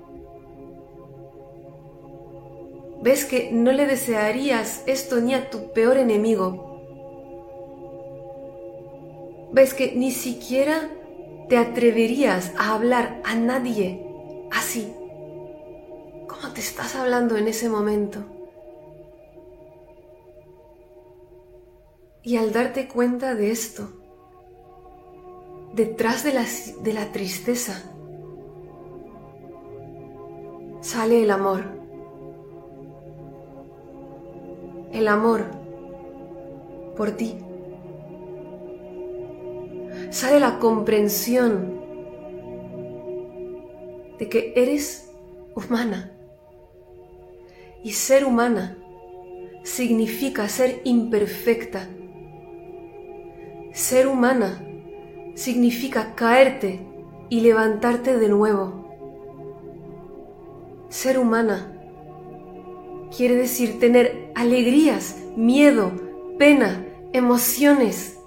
Ves 3.02 3.24
que 3.24 3.50
no 3.50 3.72
le 3.72 3.86
desearías 3.86 4.84
esto 4.86 5.20
ni 5.20 5.34
a 5.34 5.50
tu 5.50 5.72
peor 5.72 5.96
enemigo. 5.96 6.70
Ves 9.52 9.74
que 9.74 9.94
ni 9.96 10.12
siquiera 10.12 10.88
te 11.48 11.58
atreverías 11.58 12.52
a 12.56 12.74
hablar 12.74 13.20
a 13.24 13.34
nadie 13.34 14.02
así? 14.52 14.94
¿Cómo 16.28 16.54
te 16.54 16.60
estás 16.60 16.94
hablando 16.94 17.36
en 17.36 17.48
ese 17.48 17.68
momento? 17.68 18.20
Y 22.22 22.36
al 22.36 22.52
darte 22.52 22.86
cuenta 22.86 23.34
de 23.34 23.50
esto, 23.50 23.88
detrás 25.74 26.22
de 26.22 26.32
la, 26.34 26.46
de 26.82 26.92
la 26.92 27.10
tristeza, 27.10 27.82
sale 30.80 31.24
el 31.24 31.30
amor. 31.32 31.81
El 34.92 35.08
amor 35.08 35.46
por 36.96 37.12
ti 37.12 37.36
sale 40.10 40.38
la 40.38 40.58
comprensión 40.58 41.80
de 44.18 44.28
que 44.28 44.52
eres 44.54 45.10
humana. 45.54 46.12
Y 47.82 47.92
ser 47.92 48.24
humana 48.24 48.78
significa 49.64 50.48
ser 50.48 50.80
imperfecta. 50.84 51.88
Ser 53.72 54.06
humana 54.06 54.64
significa 55.34 56.14
caerte 56.14 56.86
y 57.30 57.40
levantarte 57.40 58.18
de 58.18 58.28
nuevo. 58.28 58.86
Ser 60.90 61.18
humana 61.18 61.71
quiere 63.16 63.36
decir 63.36 63.78
tener 63.78 64.32
alegrías, 64.34 65.16
miedo, 65.36 65.92
pena, 66.38 66.86
emociones 67.12 68.18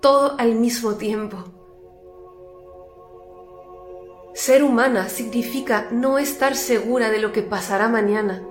todo 0.00 0.34
al 0.38 0.54
mismo 0.54 0.94
tiempo. 0.94 1.38
Ser 4.34 4.62
humana 4.64 5.08
significa 5.08 5.88
no 5.90 6.18
estar 6.18 6.56
segura 6.56 7.10
de 7.10 7.20
lo 7.20 7.32
que 7.32 7.42
pasará 7.42 7.88
mañana. 7.88 8.42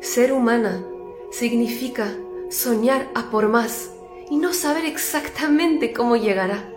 Ser 0.00 0.32
humana 0.32 0.84
significa 1.30 2.08
soñar 2.50 3.08
a 3.14 3.30
por 3.30 3.48
más 3.48 3.92
y 4.30 4.36
no 4.36 4.52
saber 4.52 4.84
exactamente 4.84 5.92
cómo 5.92 6.16
llegará. 6.16 6.72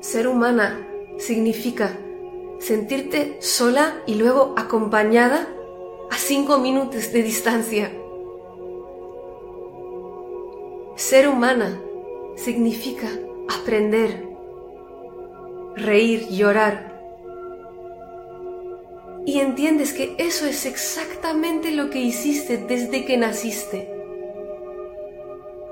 Ser 0.00 0.28
humana 0.28 0.86
significa 1.18 1.98
sentirte 2.64 3.36
sola 3.42 4.02
y 4.06 4.14
luego 4.14 4.54
acompañada 4.56 5.46
a 6.10 6.16
cinco 6.16 6.56
minutos 6.56 7.12
de 7.12 7.22
distancia. 7.22 7.92
Ser 10.96 11.28
humana 11.28 11.78
significa 12.36 13.08
aprender, 13.50 14.26
reír, 15.76 16.26
llorar. 16.30 16.94
Y 19.26 19.40
entiendes 19.40 19.92
que 19.92 20.14
eso 20.18 20.46
es 20.46 20.64
exactamente 20.64 21.70
lo 21.70 21.90
que 21.90 22.00
hiciste 22.00 22.56
desde 22.56 23.04
que 23.04 23.18
naciste. 23.18 23.90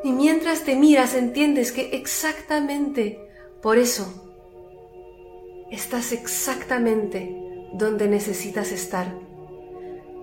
Y 0.05 0.13
mientras 0.13 0.65
te 0.65 0.77
miras 0.77 1.15
entiendes 1.15 1.73
que 1.73 1.97
exactamente 1.97 3.19
por 3.63 3.79
eso 3.79 4.32
estás 5.73 6.13
exactamente 6.13 7.37
donde 7.73 8.07
necesitas 8.07 8.71
estar. 8.71 9.13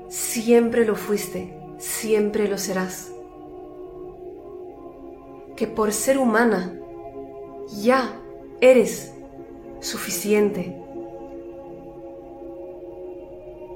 Siempre 0.08 0.86
lo 0.86 0.96
fuiste, 0.96 1.54
siempre 1.78 2.48
lo 2.48 2.58
serás 2.58 3.12
que 5.60 5.68
por 5.68 5.92
ser 5.92 6.18
humana 6.18 6.74
ya 7.82 8.18
eres 8.62 9.14
suficiente. 9.82 10.74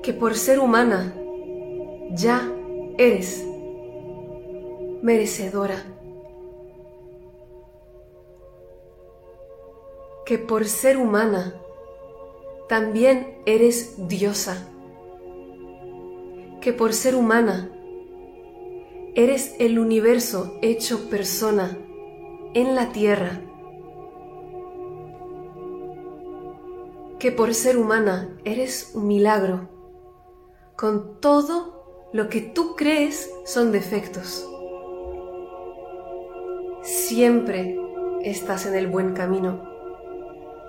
Que 0.01 0.13
por 0.13 0.35
ser 0.35 0.59
humana 0.61 1.13
ya 2.11 2.49
eres 2.97 3.45
merecedora. 5.01 5.83
Que 10.25 10.37
por 10.37 10.63
ser 10.63 10.95
humana 10.95 11.53
también 12.69 13.37
eres 13.45 14.07
diosa. 14.07 14.69
Que 16.61 16.73
por 16.73 16.93
ser 16.93 17.15
humana 17.15 17.73
Eres 19.15 19.55
el 19.59 19.77
universo 19.77 20.57
hecho 20.63 21.07
persona 21.07 21.77
en 22.55 22.73
la 22.73 22.91
tierra, 22.91 23.41
que 27.19 27.31
por 27.31 27.53
ser 27.53 27.77
humana 27.77 28.35
eres 28.43 28.89
un 28.95 29.05
milagro, 29.05 29.69
con 30.75 31.19
todo 31.19 32.09
lo 32.11 32.27
que 32.27 32.41
tú 32.41 32.75
crees 32.75 33.31
son 33.45 33.71
defectos. 33.71 34.49
Siempre 36.81 37.77
estás 38.23 38.65
en 38.65 38.73
el 38.73 38.87
buen 38.87 39.13
camino, 39.13 39.61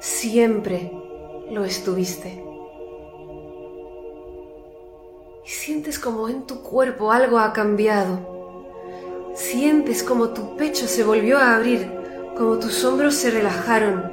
siempre 0.00 0.92
lo 1.50 1.64
estuviste. 1.64 2.42
Y 5.44 5.48
sientes 5.48 5.98
como 5.98 6.28
en 6.28 6.46
tu 6.46 6.62
cuerpo 6.62 7.12
algo 7.12 7.38
ha 7.38 7.52
cambiado 7.52 8.35
Sientes 9.35 10.04
como 10.04 10.28
tu 10.28 10.57
pecho 10.57 10.87
se 10.87 11.02
volvió 11.02 11.38
a 11.38 11.57
abrir, 11.57 11.90
como 12.37 12.61
tus 12.61 12.85
hombros 12.85 13.14
se 13.14 13.33
relajaron. 13.33 14.04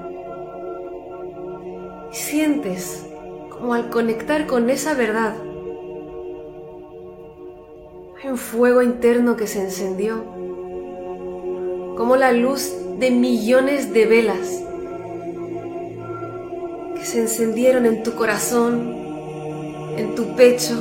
Sientes 2.11 3.05
como 3.51 3.75
al 3.75 3.91
conectar 3.91 4.47
con 4.47 4.71
esa 4.71 4.95
verdad, 4.95 5.35
hay 8.21 8.31
un 8.31 8.37
fuego 8.37 8.81
interno 8.81 9.37
que 9.37 9.45
se 9.45 9.61
encendió, 9.61 10.23
como 11.95 12.15
la 12.15 12.31
luz 12.31 12.73
de 12.97 13.11
millones 13.11 13.93
de 13.93 14.07
velas 14.07 14.63
que 17.01 17.07
se 17.07 17.19
encendieron 17.19 17.87
en 17.87 18.03
tu 18.03 18.13
corazón, 18.13 18.95
en 19.97 20.13
tu 20.13 20.35
pecho, 20.35 20.75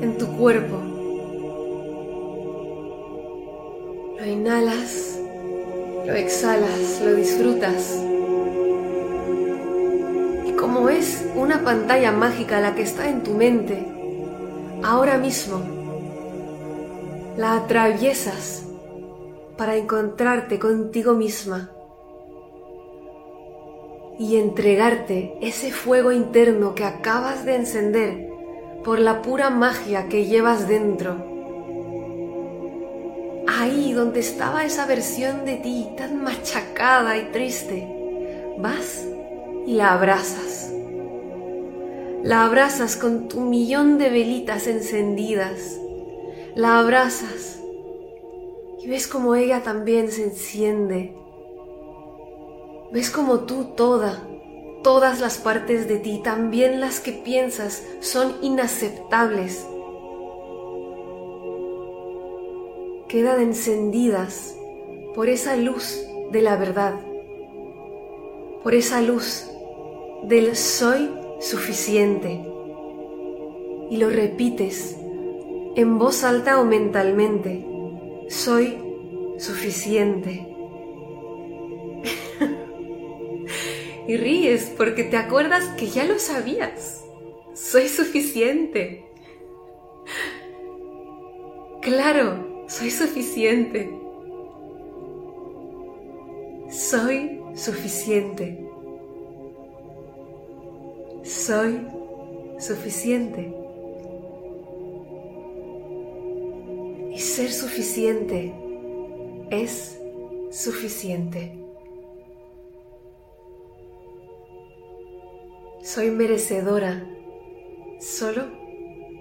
en 0.00 0.16
tu 0.18 0.28
cuerpo. 0.36 0.76
Lo 4.20 4.24
inhalas, 4.24 5.18
lo 6.06 6.14
exhalas, 6.14 7.02
lo 7.04 7.14
disfrutas. 7.16 8.00
Y 10.46 10.52
como 10.52 10.88
es 10.90 11.26
una 11.34 11.64
pantalla 11.64 12.12
mágica 12.12 12.60
la 12.60 12.76
que 12.76 12.82
está 12.82 13.08
en 13.08 13.24
tu 13.24 13.32
mente, 13.32 13.84
ahora 14.84 15.18
mismo, 15.18 15.60
la 17.36 17.56
atraviesas 17.56 18.62
para 19.56 19.74
encontrarte 19.74 20.60
contigo 20.60 21.14
misma 21.14 21.72
y 24.18 24.36
entregarte 24.36 25.36
ese 25.40 25.70
fuego 25.70 26.12
interno 26.12 26.74
que 26.74 26.84
acabas 26.84 27.44
de 27.44 27.56
encender 27.56 28.28
por 28.84 28.98
la 28.98 29.20
pura 29.22 29.50
magia 29.50 30.08
que 30.08 30.24
llevas 30.24 30.68
dentro. 30.68 31.34
Ahí 33.46 33.92
donde 33.92 34.20
estaba 34.20 34.64
esa 34.64 34.86
versión 34.86 35.44
de 35.44 35.56
ti 35.56 35.88
tan 35.96 36.22
machacada 36.22 37.16
y 37.18 37.30
triste, 37.32 37.86
vas 38.58 39.06
y 39.66 39.74
la 39.74 39.92
abrazas. 39.92 40.72
La 42.22 42.44
abrazas 42.44 42.96
con 42.96 43.28
tu 43.28 43.40
millón 43.40 43.98
de 43.98 44.10
velitas 44.10 44.66
encendidas. 44.66 45.78
La 46.54 46.78
abrazas 46.78 47.60
y 48.82 48.88
ves 48.88 49.06
como 49.06 49.34
ella 49.34 49.62
también 49.62 50.10
se 50.10 50.24
enciende 50.24 51.14
Ves 52.92 53.10
como 53.10 53.40
tú 53.40 53.64
toda, 53.76 54.26
todas 54.82 55.20
las 55.20 55.38
partes 55.38 55.88
de 55.88 55.98
ti, 55.98 56.20
también 56.22 56.80
las 56.80 57.00
que 57.00 57.12
piensas, 57.12 57.82
son 58.00 58.36
inaceptables. 58.42 59.66
Quedan 63.08 63.40
encendidas 63.40 64.56
por 65.14 65.28
esa 65.28 65.56
luz 65.56 66.06
de 66.30 66.42
la 66.42 66.56
verdad, 66.56 66.94
por 68.62 68.74
esa 68.74 69.02
luz 69.02 69.50
del 70.22 70.54
soy 70.56 71.10
suficiente. 71.40 72.44
Y 73.90 73.98
lo 73.98 74.10
repites 74.10 74.96
en 75.76 75.98
voz 75.98 76.24
alta 76.24 76.60
o 76.60 76.64
mentalmente, 76.64 77.66
soy 78.28 78.78
suficiente. 79.38 80.55
Y 84.06 84.16
ríes 84.16 84.72
porque 84.76 85.04
te 85.04 85.16
acuerdas 85.16 85.64
que 85.76 85.88
ya 85.88 86.04
lo 86.04 86.18
sabías. 86.18 87.04
Soy 87.54 87.88
suficiente. 87.88 89.04
Claro, 91.82 92.66
soy 92.68 92.90
suficiente. 92.90 93.90
Soy 96.68 97.40
suficiente. 97.54 98.58
Soy 101.22 101.80
suficiente. 102.58 103.52
Y 107.12 107.18
ser 107.18 107.50
suficiente 107.50 108.52
es 109.50 109.98
suficiente. 110.50 111.65
Soy 115.86 116.10
merecedora 116.10 117.06
solo 118.00 118.42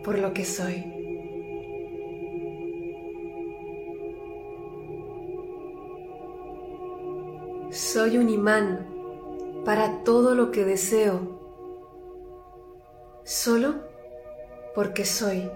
por 0.03 0.17
lo 0.17 0.33
que 0.33 0.43
soy. 0.43 0.83
Soy 7.69 8.17
un 8.17 8.31
imán 8.31 8.87
para 9.63 10.03
todo 10.03 10.33
lo 10.33 10.49
que 10.49 10.65
deseo, 10.65 11.39
solo 13.23 13.75
porque 14.73 15.05
soy. 15.05 15.47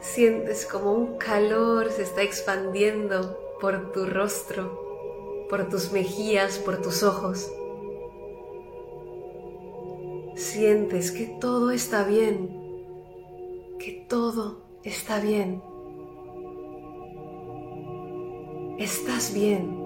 Sientes 0.00 0.66
como 0.66 0.94
un 0.94 1.18
calor 1.18 1.92
se 1.92 2.02
está 2.02 2.22
expandiendo 2.22 3.38
por 3.60 3.92
tu 3.92 4.06
rostro 4.06 4.89
por 5.50 5.68
tus 5.68 5.90
mejillas, 5.90 6.58
por 6.58 6.80
tus 6.80 7.02
ojos. 7.02 7.50
Sientes 10.36 11.10
que 11.10 11.26
todo 11.40 11.72
está 11.72 12.04
bien, 12.04 12.48
que 13.80 14.06
todo 14.08 14.62
está 14.84 15.20
bien. 15.20 15.60
Estás 18.78 19.34
bien. 19.34 19.76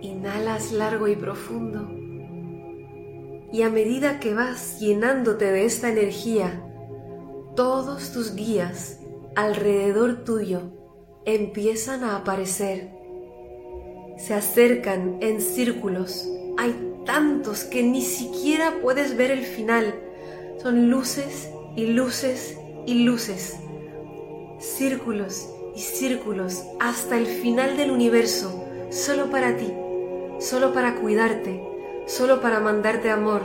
Inhalas 0.00 0.72
largo 0.72 1.06
y 1.06 1.14
profundo. 1.14 1.88
Y 3.52 3.62
a 3.62 3.68
medida 3.68 4.18
que 4.18 4.32
vas 4.32 4.80
llenándote 4.80 5.52
de 5.52 5.66
esta 5.66 5.90
energía, 5.90 6.66
todos 7.54 8.12
tus 8.12 8.34
guías 8.34 8.98
alrededor 9.36 10.24
tuyo 10.24 10.81
empiezan 11.24 12.04
a 12.04 12.16
aparecer. 12.16 12.90
Se 14.18 14.34
acercan 14.34 15.18
en 15.20 15.40
círculos. 15.40 16.28
Hay 16.58 16.74
tantos 17.04 17.64
que 17.64 17.82
ni 17.82 18.02
siquiera 18.02 18.74
puedes 18.82 19.16
ver 19.16 19.30
el 19.30 19.44
final. 19.44 19.94
Son 20.62 20.90
luces 20.90 21.48
y 21.76 21.86
luces 21.86 22.56
y 22.86 23.04
luces. 23.04 23.56
Círculos 24.58 25.48
y 25.74 25.80
círculos 25.80 26.62
hasta 26.78 27.16
el 27.16 27.26
final 27.26 27.76
del 27.76 27.90
universo, 27.90 28.64
solo 28.90 29.30
para 29.30 29.56
ti, 29.56 29.72
solo 30.38 30.72
para 30.72 30.96
cuidarte, 30.96 31.62
solo 32.06 32.40
para 32.40 32.60
mandarte 32.60 33.10
amor, 33.10 33.42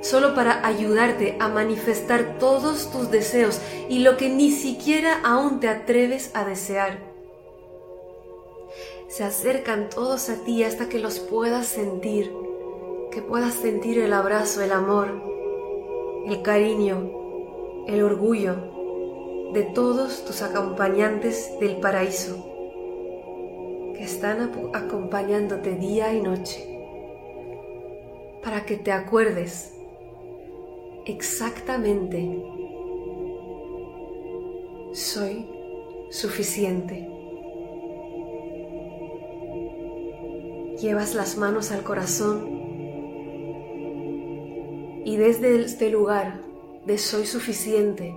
solo 0.00 0.34
para 0.34 0.66
ayudarte 0.66 1.36
a 1.38 1.48
manifestar 1.48 2.38
todos 2.38 2.90
tus 2.90 3.10
deseos 3.10 3.60
y 3.88 4.00
lo 4.00 4.16
que 4.16 4.28
ni 4.28 4.50
siquiera 4.50 5.20
aún 5.22 5.60
te 5.60 5.68
atreves 5.68 6.30
a 6.34 6.44
desear 6.44 7.15
se 9.08 9.24
acercan 9.24 9.88
todos 9.88 10.28
a 10.28 10.44
ti 10.44 10.64
hasta 10.64 10.88
que 10.88 10.98
los 10.98 11.20
puedas 11.20 11.66
sentir, 11.66 12.32
que 13.10 13.22
puedas 13.22 13.54
sentir 13.54 13.98
el 13.98 14.12
abrazo, 14.12 14.62
el 14.62 14.72
amor, 14.72 15.22
el 16.26 16.42
cariño, 16.42 17.84
el 17.86 18.02
orgullo 18.02 18.56
de 19.52 19.62
todos 19.62 20.24
tus 20.24 20.42
acompañantes 20.42 21.52
del 21.60 21.76
paraíso, 21.76 22.44
que 23.94 24.02
están 24.02 24.52
acompañándote 24.74 25.76
día 25.76 26.12
y 26.12 26.20
noche, 26.20 26.68
para 28.42 28.64
que 28.64 28.76
te 28.76 28.90
acuerdes 28.90 29.72
exactamente, 31.06 32.42
soy 34.92 35.48
suficiente. 36.10 37.15
Llevas 40.80 41.14
las 41.14 41.38
manos 41.38 41.72
al 41.72 41.82
corazón 41.82 42.46
y 45.06 45.16
desde 45.16 45.60
este 45.62 45.88
lugar 45.88 46.42
de 46.84 46.98
soy 46.98 47.24
suficiente 47.26 48.14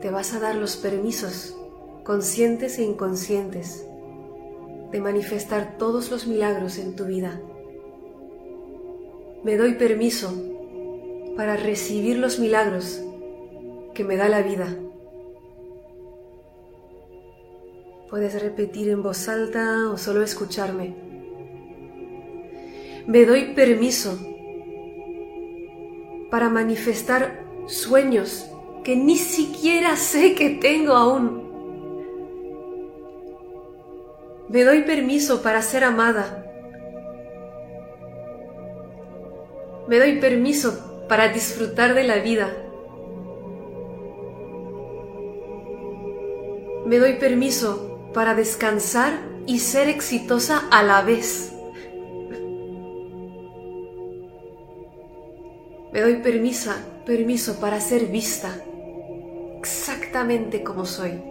te 0.00 0.10
vas 0.10 0.34
a 0.34 0.40
dar 0.40 0.54
los 0.54 0.76
permisos 0.76 1.56
conscientes 2.04 2.78
e 2.78 2.84
inconscientes 2.84 3.84
de 4.92 5.00
manifestar 5.00 5.78
todos 5.78 6.12
los 6.12 6.26
milagros 6.28 6.78
en 6.78 6.94
tu 6.94 7.06
vida. 7.06 7.40
Me 9.42 9.56
doy 9.56 9.74
permiso 9.74 10.32
para 11.36 11.56
recibir 11.56 12.18
los 12.18 12.38
milagros 12.38 13.02
que 13.94 14.04
me 14.04 14.16
da 14.16 14.28
la 14.28 14.42
vida. 14.42 14.76
Puedes 18.14 18.40
repetir 18.40 18.90
en 18.90 19.02
voz 19.02 19.28
alta 19.28 19.90
o 19.90 19.98
solo 19.98 20.22
escucharme. 20.22 20.94
Me 23.08 23.26
doy 23.26 23.54
permiso 23.54 24.16
para 26.30 26.48
manifestar 26.48 27.44
sueños 27.66 28.48
que 28.84 28.94
ni 28.94 29.16
siquiera 29.16 29.96
sé 29.96 30.36
que 30.36 30.50
tengo 30.50 30.92
aún. 30.92 31.42
Me 34.48 34.62
doy 34.62 34.82
permiso 34.82 35.42
para 35.42 35.60
ser 35.60 35.82
amada. 35.82 36.46
Me 39.88 39.98
doy 39.98 40.20
permiso 40.20 41.04
para 41.08 41.32
disfrutar 41.32 41.94
de 41.94 42.04
la 42.04 42.18
vida. 42.18 42.48
Me 46.86 47.00
doy 47.00 47.14
permiso 47.14 47.90
para 48.14 48.34
descansar 48.34 49.18
y 49.46 49.58
ser 49.58 49.88
exitosa 49.88 50.68
a 50.70 50.82
la 50.82 51.02
vez. 51.02 51.52
Me 55.92 56.00
doy 56.00 56.16
permiso, 56.22 56.72
permiso 57.04 57.60
para 57.60 57.80
ser 57.80 58.06
vista 58.06 58.56
exactamente 59.58 60.62
como 60.62 60.86
soy. 60.86 61.22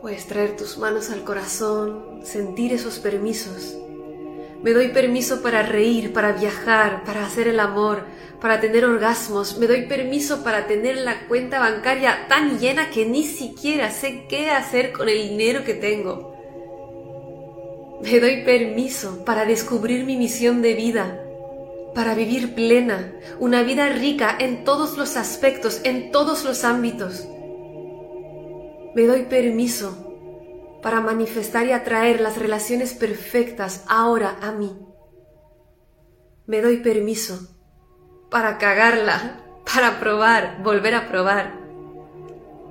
Puedes 0.00 0.26
traer 0.26 0.56
tus 0.56 0.78
manos 0.78 1.10
al 1.10 1.24
corazón, 1.24 2.20
sentir 2.24 2.72
esos 2.72 2.98
permisos. 2.98 3.76
Me 4.66 4.72
doy 4.72 4.88
permiso 4.88 5.42
para 5.42 5.62
reír, 5.62 6.12
para 6.12 6.32
viajar, 6.32 7.04
para 7.04 7.24
hacer 7.24 7.46
el 7.46 7.60
amor, 7.60 8.02
para 8.40 8.60
tener 8.60 8.84
orgasmos. 8.84 9.58
Me 9.58 9.68
doy 9.68 9.82
permiso 9.82 10.42
para 10.42 10.66
tener 10.66 10.96
la 10.96 11.28
cuenta 11.28 11.60
bancaria 11.60 12.26
tan 12.28 12.58
llena 12.58 12.90
que 12.90 13.06
ni 13.06 13.22
siquiera 13.22 13.92
sé 13.92 14.24
qué 14.28 14.50
hacer 14.50 14.90
con 14.90 15.08
el 15.08 15.28
dinero 15.28 15.62
que 15.62 15.74
tengo. 15.74 16.34
Me 18.02 18.18
doy 18.18 18.42
permiso 18.42 19.24
para 19.24 19.44
descubrir 19.44 20.04
mi 20.04 20.16
misión 20.16 20.62
de 20.62 20.74
vida, 20.74 21.22
para 21.94 22.16
vivir 22.16 22.56
plena, 22.56 23.12
una 23.38 23.62
vida 23.62 23.90
rica 23.90 24.36
en 24.36 24.64
todos 24.64 24.98
los 24.98 25.16
aspectos, 25.16 25.80
en 25.84 26.10
todos 26.10 26.42
los 26.42 26.64
ámbitos. 26.64 27.28
Me 28.96 29.02
doy 29.06 29.26
permiso 29.26 30.05
para 30.86 31.00
manifestar 31.00 31.66
y 31.66 31.72
atraer 31.72 32.20
las 32.20 32.38
relaciones 32.38 32.94
perfectas 32.94 33.84
ahora 33.88 34.36
a 34.40 34.52
mí. 34.52 34.70
Me 36.46 36.62
doy 36.62 36.76
permiso 36.76 37.56
para 38.30 38.56
cagarla, 38.58 39.44
para 39.64 39.98
probar, 39.98 40.62
volver 40.62 40.94
a 40.94 41.08
probar, 41.08 41.58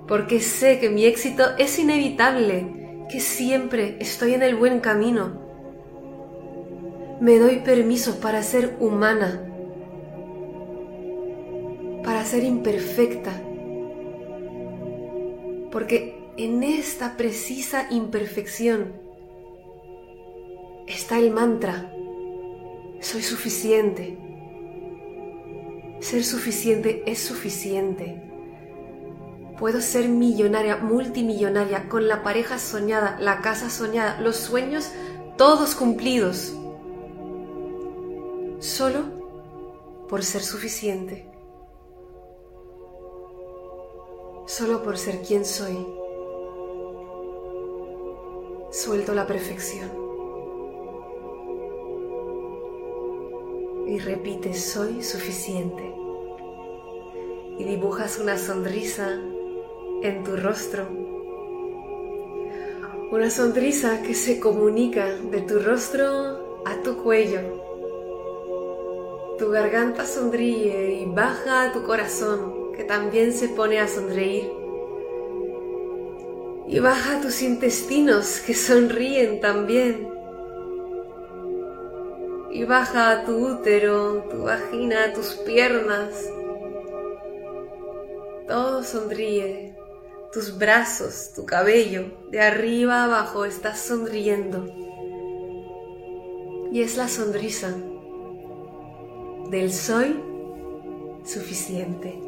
porque 0.07 0.39
sé 0.39 0.79
que 0.79 0.89
mi 0.89 1.03
éxito 1.03 1.43
es 1.57 1.77
inevitable, 1.77 3.05
que 3.09 3.19
siempre 3.19 3.97
estoy 3.99 4.33
en 4.33 4.43
el 4.43 4.55
buen 4.55 4.79
camino. 4.79 5.41
Me 7.19 7.37
doy 7.37 7.57
permiso 7.65 8.21
para 8.21 8.43
ser 8.43 8.77
humana, 8.79 9.45
para 12.01 12.23
ser 12.23 12.45
imperfecta, 12.45 13.33
porque 15.69 16.24
en 16.37 16.63
esta 16.63 17.15
precisa 17.17 17.87
imperfección 17.89 18.93
está 20.87 21.17
el 21.17 21.31
mantra, 21.31 21.91
soy 22.99 23.21
suficiente. 23.21 24.17
Ser 26.01 26.23
suficiente 26.23 27.03
es 27.05 27.19
suficiente. 27.19 28.21
Puedo 29.57 29.79
ser 29.79 30.09
millonaria, 30.09 30.77
multimillonaria, 30.77 31.87
con 31.87 32.07
la 32.07 32.21
pareja 32.21 32.59
soñada, 32.59 33.17
la 33.19 33.39
casa 33.41 33.69
soñada, 33.69 34.19
los 34.19 34.35
sueños 34.35 34.91
todos 35.37 35.75
cumplidos 35.75 36.53
solo 38.59 39.03
por 40.09 40.23
ser 40.23 40.41
suficiente, 40.41 41.29
solo 44.45 44.83
por 44.83 44.97
ser 44.97 45.21
quien 45.21 45.45
soy. 45.45 46.04
Suelto 48.75 49.13
la 49.13 49.25
perfección. 49.25 49.89
Y 53.87 53.99
repites 53.99 54.65
soy 54.65 55.01
suficiente 55.01 55.95
y 57.57 57.63
dibujas 57.63 58.19
una 58.19 58.37
sonrisa 58.37 59.17
en 60.01 60.23
tu 60.25 60.35
rostro, 60.35 60.89
una 63.13 63.29
sonrisa 63.29 64.01
que 64.01 64.13
se 64.13 64.41
comunica 64.41 65.05
de 65.05 65.39
tu 65.43 65.59
rostro 65.59 66.61
a 66.65 66.81
tu 66.83 67.01
cuello. 67.01 67.39
Tu 69.39 69.49
garganta 69.51 70.05
sonríe 70.05 70.99
y 71.01 71.05
baja 71.05 71.63
a 71.63 71.71
tu 71.71 71.81
corazón, 71.83 72.73
que 72.73 72.83
también 72.83 73.31
se 73.31 73.47
pone 73.47 73.79
a 73.79 73.87
sonreír. 73.87 74.64
Y 76.67 76.79
baja 76.79 77.17
a 77.17 77.21
tus 77.21 77.41
intestinos, 77.41 78.39
que 78.39 78.55
sonríen 78.55 79.39
también. 79.39 80.09
Y 82.51 82.63
baja 82.63 83.11
a 83.11 83.25
tu 83.25 83.33
útero, 83.53 84.23
tu 84.31 84.43
vagina, 84.43 85.13
tus 85.13 85.33
piernas. 85.45 86.29
Todo 88.47 88.83
sonríe. 88.83 89.75
Tus 90.35 90.57
brazos, 90.57 91.31
tu 91.33 91.45
cabello, 91.45 92.11
de 92.29 92.41
arriba 92.41 93.05
abajo 93.05 93.45
estás 93.45 93.79
sonriendo. 93.79 94.65
Y 96.73 96.81
es 96.81 96.97
la 96.97 97.07
sonrisa 97.07 97.73
del 99.49 99.71
soy 99.71 100.21
suficiente. 101.23 102.24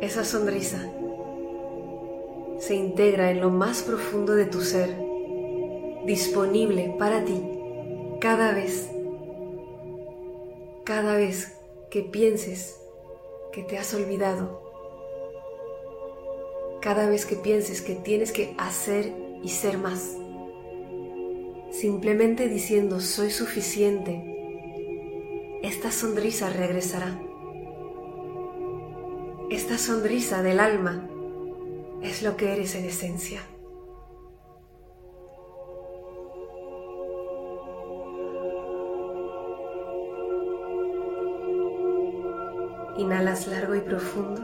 Esa 0.00 0.24
sonrisa 0.24 0.90
se 2.58 2.74
integra 2.74 3.30
en 3.30 3.40
lo 3.40 3.50
más 3.50 3.82
profundo 3.82 4.34
de 4.34 4.46
tu 4.46 4.60
ser, 4.60 4.96
disponible 6.06 6.94
para 6.98 7.24
ti 7.24 7.40
cada 8.20 8.52
vez, 8.52 8.90
cada 10.84 11.16
vez 11.16 11.56
que 11.90 12.02
pienses 12.02 12.80
que 13.52 13.62
te 13.62 13.78
has 13.78 13.92
olvidado, 13.94 14.62
cada 16.80 17.08
vez 17.08 17.26
que 17.26 17.36
pienses 17.36 17.82
que 17.82 17.94
tienes 17.94 18.32
que 18.32 18.54
hacer 18.58 19.12
y 19.42 19.48
ser 19.48 19.78
más 19.78 20.16
simplemente 21.70 22.48
diciendo 22.48 23.00
soy 23.00 23.30
suficiente, 23.30 24.22
esta 25.62 25.90
sonrisa 25.90 26.50
regresará. 26.50 27.29
Esta 29.50 29.78
sonrisa 29.78 30.44
del 30.44 30.60
alma 30.60 31.08
es 32.02 32.22
lo 32.22 32.36
que 32.36 32.52
eres 32.52 32.76
en 32.76 32.84
esencia. 32.84 33.40
Inhalas 42.96 43.48
largo 43.48 43.74
y 43.74 43.80
profundo. 43.80 44.40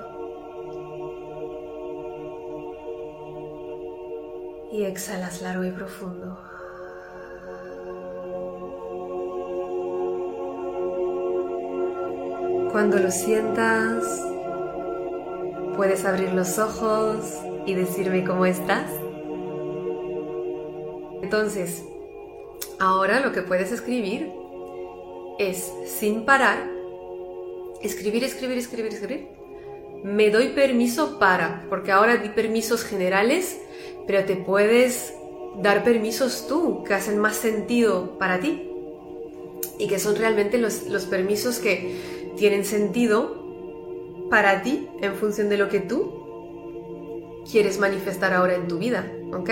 Y 4.72 4.82
exhalas 4.82 5.40
largo 5.40 5.64
y 5.64 5.70
profundo. 5.70 6.36
Cuando 12.72 12.98
lo 12.98 13.12
sientas, 13.12 14.35
puedes 15.76 16.04
abrir 16.04 16.32
los 16.32 16.58
ojos 16.58 17.18
y 17.66 17.74
decirme 17.74 18.24
cómo 18.24 18.46
estás. 18.46 18.90
Entonces, 21.22 21.84
ahora 22.78 23.20
lo 23.20 23.32
que 23.32 23.42
puedes 23.42 23.72
escribir 23.72 24.30
es 25.38 25.70
sin 25.86 26.24
parar, 26.24 26.70
escribir, 27.82 28.24
escribir, 28.24 28.58
escribir, 28.58 28.92
escribir. 28.92 29.28
Me 30.02 30.30
doy 30.30 30.48
permiso 30.48 31.18
para, 31.18 31.66
porque 31.68 31.92
ahora 31.92 32.16
di 32.16 32.28
permisos 32.28 32.84
generales, 32.84 33.60
pero 34.06 34.24
te 34.24 34.36
puedes 34.36 35.14
dar 35.62 35.84
permisos 35.84 36.46
tú 36.46 36.84
que 36.84 36.94
hacen 36.94 37.18
más 37.18 37.36
sentido 37.36 38.18
para 38.18 38.40
ti 38.40 38.70
y 39.78 39.88
que 39.88 39.98
son 39.98 40.16
realmente 40.16 40.58
los, 40.58 40.84
los 40.84 41.06
permisos 41.06 41.58
que 41.58 41.96
tienen 42.36 42.64
sentido 42.64 43.35
para 44.30 44.62
ti 44.62 44.88
en 45.00 45.14
función 45.14 45.48
de 45.48 45.58
lo 45.58 45.68
que 45.68 45.80
tú 45.80 47.44
quieres 47.50 47.78
manifestar 47.78 48.32
ahora 48.32 48.54
en 48.54 48.68
tu 48.68 48.78
vida, 48.78 49.10
¿ok? 49.32 49.50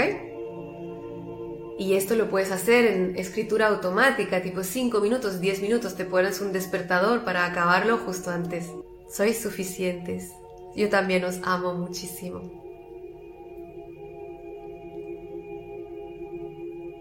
Y 1.79 1.95
esto 1.95 2.15
lo 2.15 2.31
puedes 2.31 2.53
hacer 2.53 2.85
en 2.87 3.17
escritura 3.17 3.67
automática, 3.67 4.43
tipo 4.43 4.63
5 4.63 5.01
minutos, 5.01 5.41
10 5.41 5.63
minutos, 5.63 5.97
te 5.97 6.05
pones 6.05 6.41
un 6.41 6.53
despertador 6.53 7.25
para 7.25 7.47
acabarlo 7.47 7.99
justo 7.99 8.31
antes. 8.31 8.71
Sois 9.09 9.41
suficientes. 9.41 10.31
Yo 10.77 10.89
también 10.89 11.25
os 11.25 11.41
amo 11.43 11.75
muchísimo. 11.75 12.41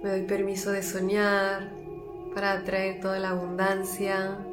Me 0.03 0.09
doy 0.09 0.23
permiso 0.23 0.71
de 0.71 0.83
soñar 0.83 1.71
para 2.33 2.53
atraer 2.53 2.99
toda 2.99 3.19
la 3.19 3.29
abundancia. 3.29 4.45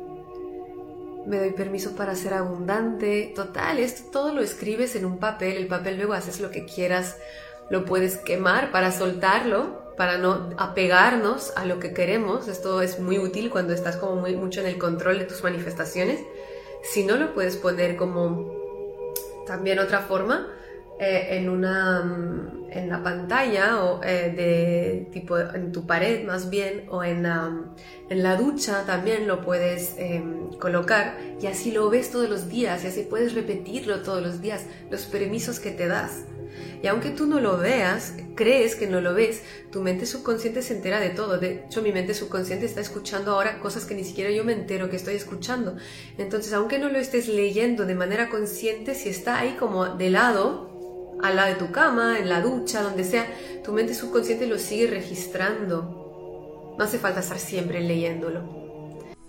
Me 1.27 1.39
doy 1.39 1.53
permiso 1.53 1.95
para 1.97 2.15
ser 2.15 2.35
abundante. 2.35 3.33
Total, 3.35 3.79
esto 3.79 4.11
todo 4.11 4.35
lo 4.35 4.41
escribes 4.41 4.97
en 4.97 5.05
un 5.05 5.19
papel. 5.19 5.57
El 5.57 5.67
papel 5.67 5.97
luego 5.97 6.15
haces 6.15 6.41
lo 6.41 6.51
que 6.51 6.65
quieras. 6.65 7.19
Lo 7.71 7.85
puedes 7.85 8.17
quemar 8.17 8.73
para 8.73 8.91
soltarlo, 8.91 9.95
para 9.97 10.19
no 10.19 10.51
apegarnos 10.57 11.53
a 11.57 11.67
lo 11.67 11.79
que 11.79 11.93
queremos. 11.93 12.49
Esto 12.49 12.83
es 12.83 12.99
muy 12.99 13.19
útil 13.19 13.51
cuando 13.51 13.73
estás 13.73 13.97
como 13.97 14.17
muy 14.17 14.35
mucho 14.37 14.61
en 14.61 14.67
el 14.67 14.79
control 14.79 15.19
de 15.19 15.27
tus 15.27 15.43
manifestaciones. 15.43 16.21
Si 16.83 17.05
no, 17.05 17.17
lo 17.17 17.35
puedes 17.35 17.57
poner 17.57 17.97
como 17.97 18.51
también 19.47 19.79
otra 19.79 20.01
forma 20.01 20.49
eh, 21.01 21.39
en 21.39 21.49
una 21.49 22.03
mm, 22.03 22.71
en 22.71 22.89
la 22.89 23.03
pantalla 23.03 23.83
o 23.83 24.03
eh, 24.05 24.33
de 24.37 25.09
tipo 25.11 25.39
en 25.39 25.73
tu 25.73 25.87
pared 25.87 26.25
más 26.25 26.51
bien 26.51 26.85
o 26.91 27.03
en, 27.03 27.27
en 27.27 28.23
la 28.23 28.37
ducha 28.37 28.85
también 28.87 29.27
lo 29.27 29.41
puedes 29.41 29.95
em, 29.97 30.51
colocar 30.59 31.19
y 31.41 31.47
así 31.47 31.73
lo 31.73 31.91
ves 31.91 32.11
todos 32.11 32.29
los 32.29 32.49
días 32.49 32.85
y 32.85 32.89
así 32.89 33.07
puedes 33.09 33.35
repetirlo 33.35 34.03
todos 34.03 34.23
los 34.23 34.41
días 34.41 34.67
los 34.91 35.07
permisos 35.07 35.59
que 35.59 35.71
te 35.71 35.89
das 35.89 36.25
y 36.83 36.87
aunque 36.87 37.11
tú 37.11 37.27
no 37.27 37.41
lo 37.41 37.59
veas, 37.59 38.15
crees 38.35 38.75
que 38.75 38.87
no 38.87 39.01
lo 39.01 39.13
ves, 39.13 39.43
tu 39.71 39.83
mente 39.83 40.07
subconsciente 40.07 40.63
se 40.63 40.75
entera 40.75 40.99
de 40.99 41.11
todo. 41.11 41.39
De 41.39 41.65
hecho, 41.67 41.83
mi 41.83 41.93
mente 41.93 42.15
subconsciente 42.15 42.65
está 42.65 42.81
escuchando 42.81 43.33
ahora 43.33 43.61
cosas 43.61 43.85
que 43.85 43.95
ni 43.95 44.05
siquiera 44.05 44.31
yo 44.31 44.45
me 44.45 44.55
entero 44.55 44.89
que 44.89 44.97
estoy 44.97 45.15
escuchando. 45.15 45.77
Entonces, 46.17 46.53
aunque 46.55 46.79
no 46.79 46.89
lo 46.89 46.99
estés 46.99 47.29
leyendo 47.29 47.85
de 47.85 47.95
manera 47.95 48.31
consciente, 48.31 48.95
si 48.95 49.11
está 49.11 49.39
ahí 49.39 49.57
como 49.59 49.97
de 49.97 50.11
lado, 50.11 50.70
al 51.23 51.37
lado 51.37 51.49
de 51.49 51.55
tu 51.55 51.71
cama, 51.71 52.19
en 52.19 52.29
la 52.29 52.41
ducha, 52.41 52.83
donde 52.83 53.05
sea, 53.05 53.27
tu 53.65 53.73
mente 53.73 53.95
subconsciente 53.95 54.47
lo 54.47 54.59
sigue 54.59 54.87
registrando. 54.87 56.75
No 56.79 56.85
hace 56.85 56.99
falta 56.99 57.21
estar 57.21 57.39
siempre 57.39 57.81
leyéndolo. 57.81 58.61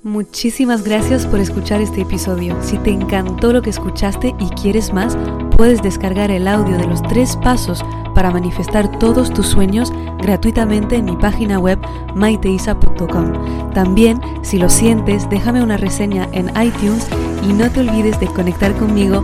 Muchísimas 0.04 0.84
gracias 0.84 1.28
por 1.28 1.40
escuchar 1.40 1.80
este 1.80 2.02
episodio. 2.02 2.58
Si 2.64 2.80
te 2.80 2.90
encantó 2.90 3.54
lo 3.54 3.62
que 3.62 3.70
escuchaste 3.70 4.34
y 4.40 4.50
quieres 4.60 4.92
más, 4.92 5.16
puedes 5.56 5.84
descargar 5.84 6.32
el 6.32 6.48
audio 6.48 6.76
de 6.76 6.88
los 6.88 7.04
tres 7.04 7.38
pasos 7.38 7.86
para 8.16 8.32
manifestar 8.32 8.98
todos 8.98 9.32
tus 9.32 9.46
sueños 9.46 9.94
gratuitamente 10.18 10.96
en 10.96 11.06
mi 11.06 11.16
página 11.18 11.60
web 11.60 11.78
maiteisa.com. 12.16 13.72
También, 13.74 14.20
si 14.42 14.58
lo 14.58 14.70
sientes, 14.70 15.30
déjame 15.30 15.62
una 15.62 15.78
reseña 15.78 16.28
en 16.32 16.50
iTunes 16.60 17.08
y 17.48 17.54
no 17.54 17.70
te 17.70 17.82
olvides 17.82 18.20
de 18.20 18.26
conectar 18.26 18.74
conmigo 18.78 19.24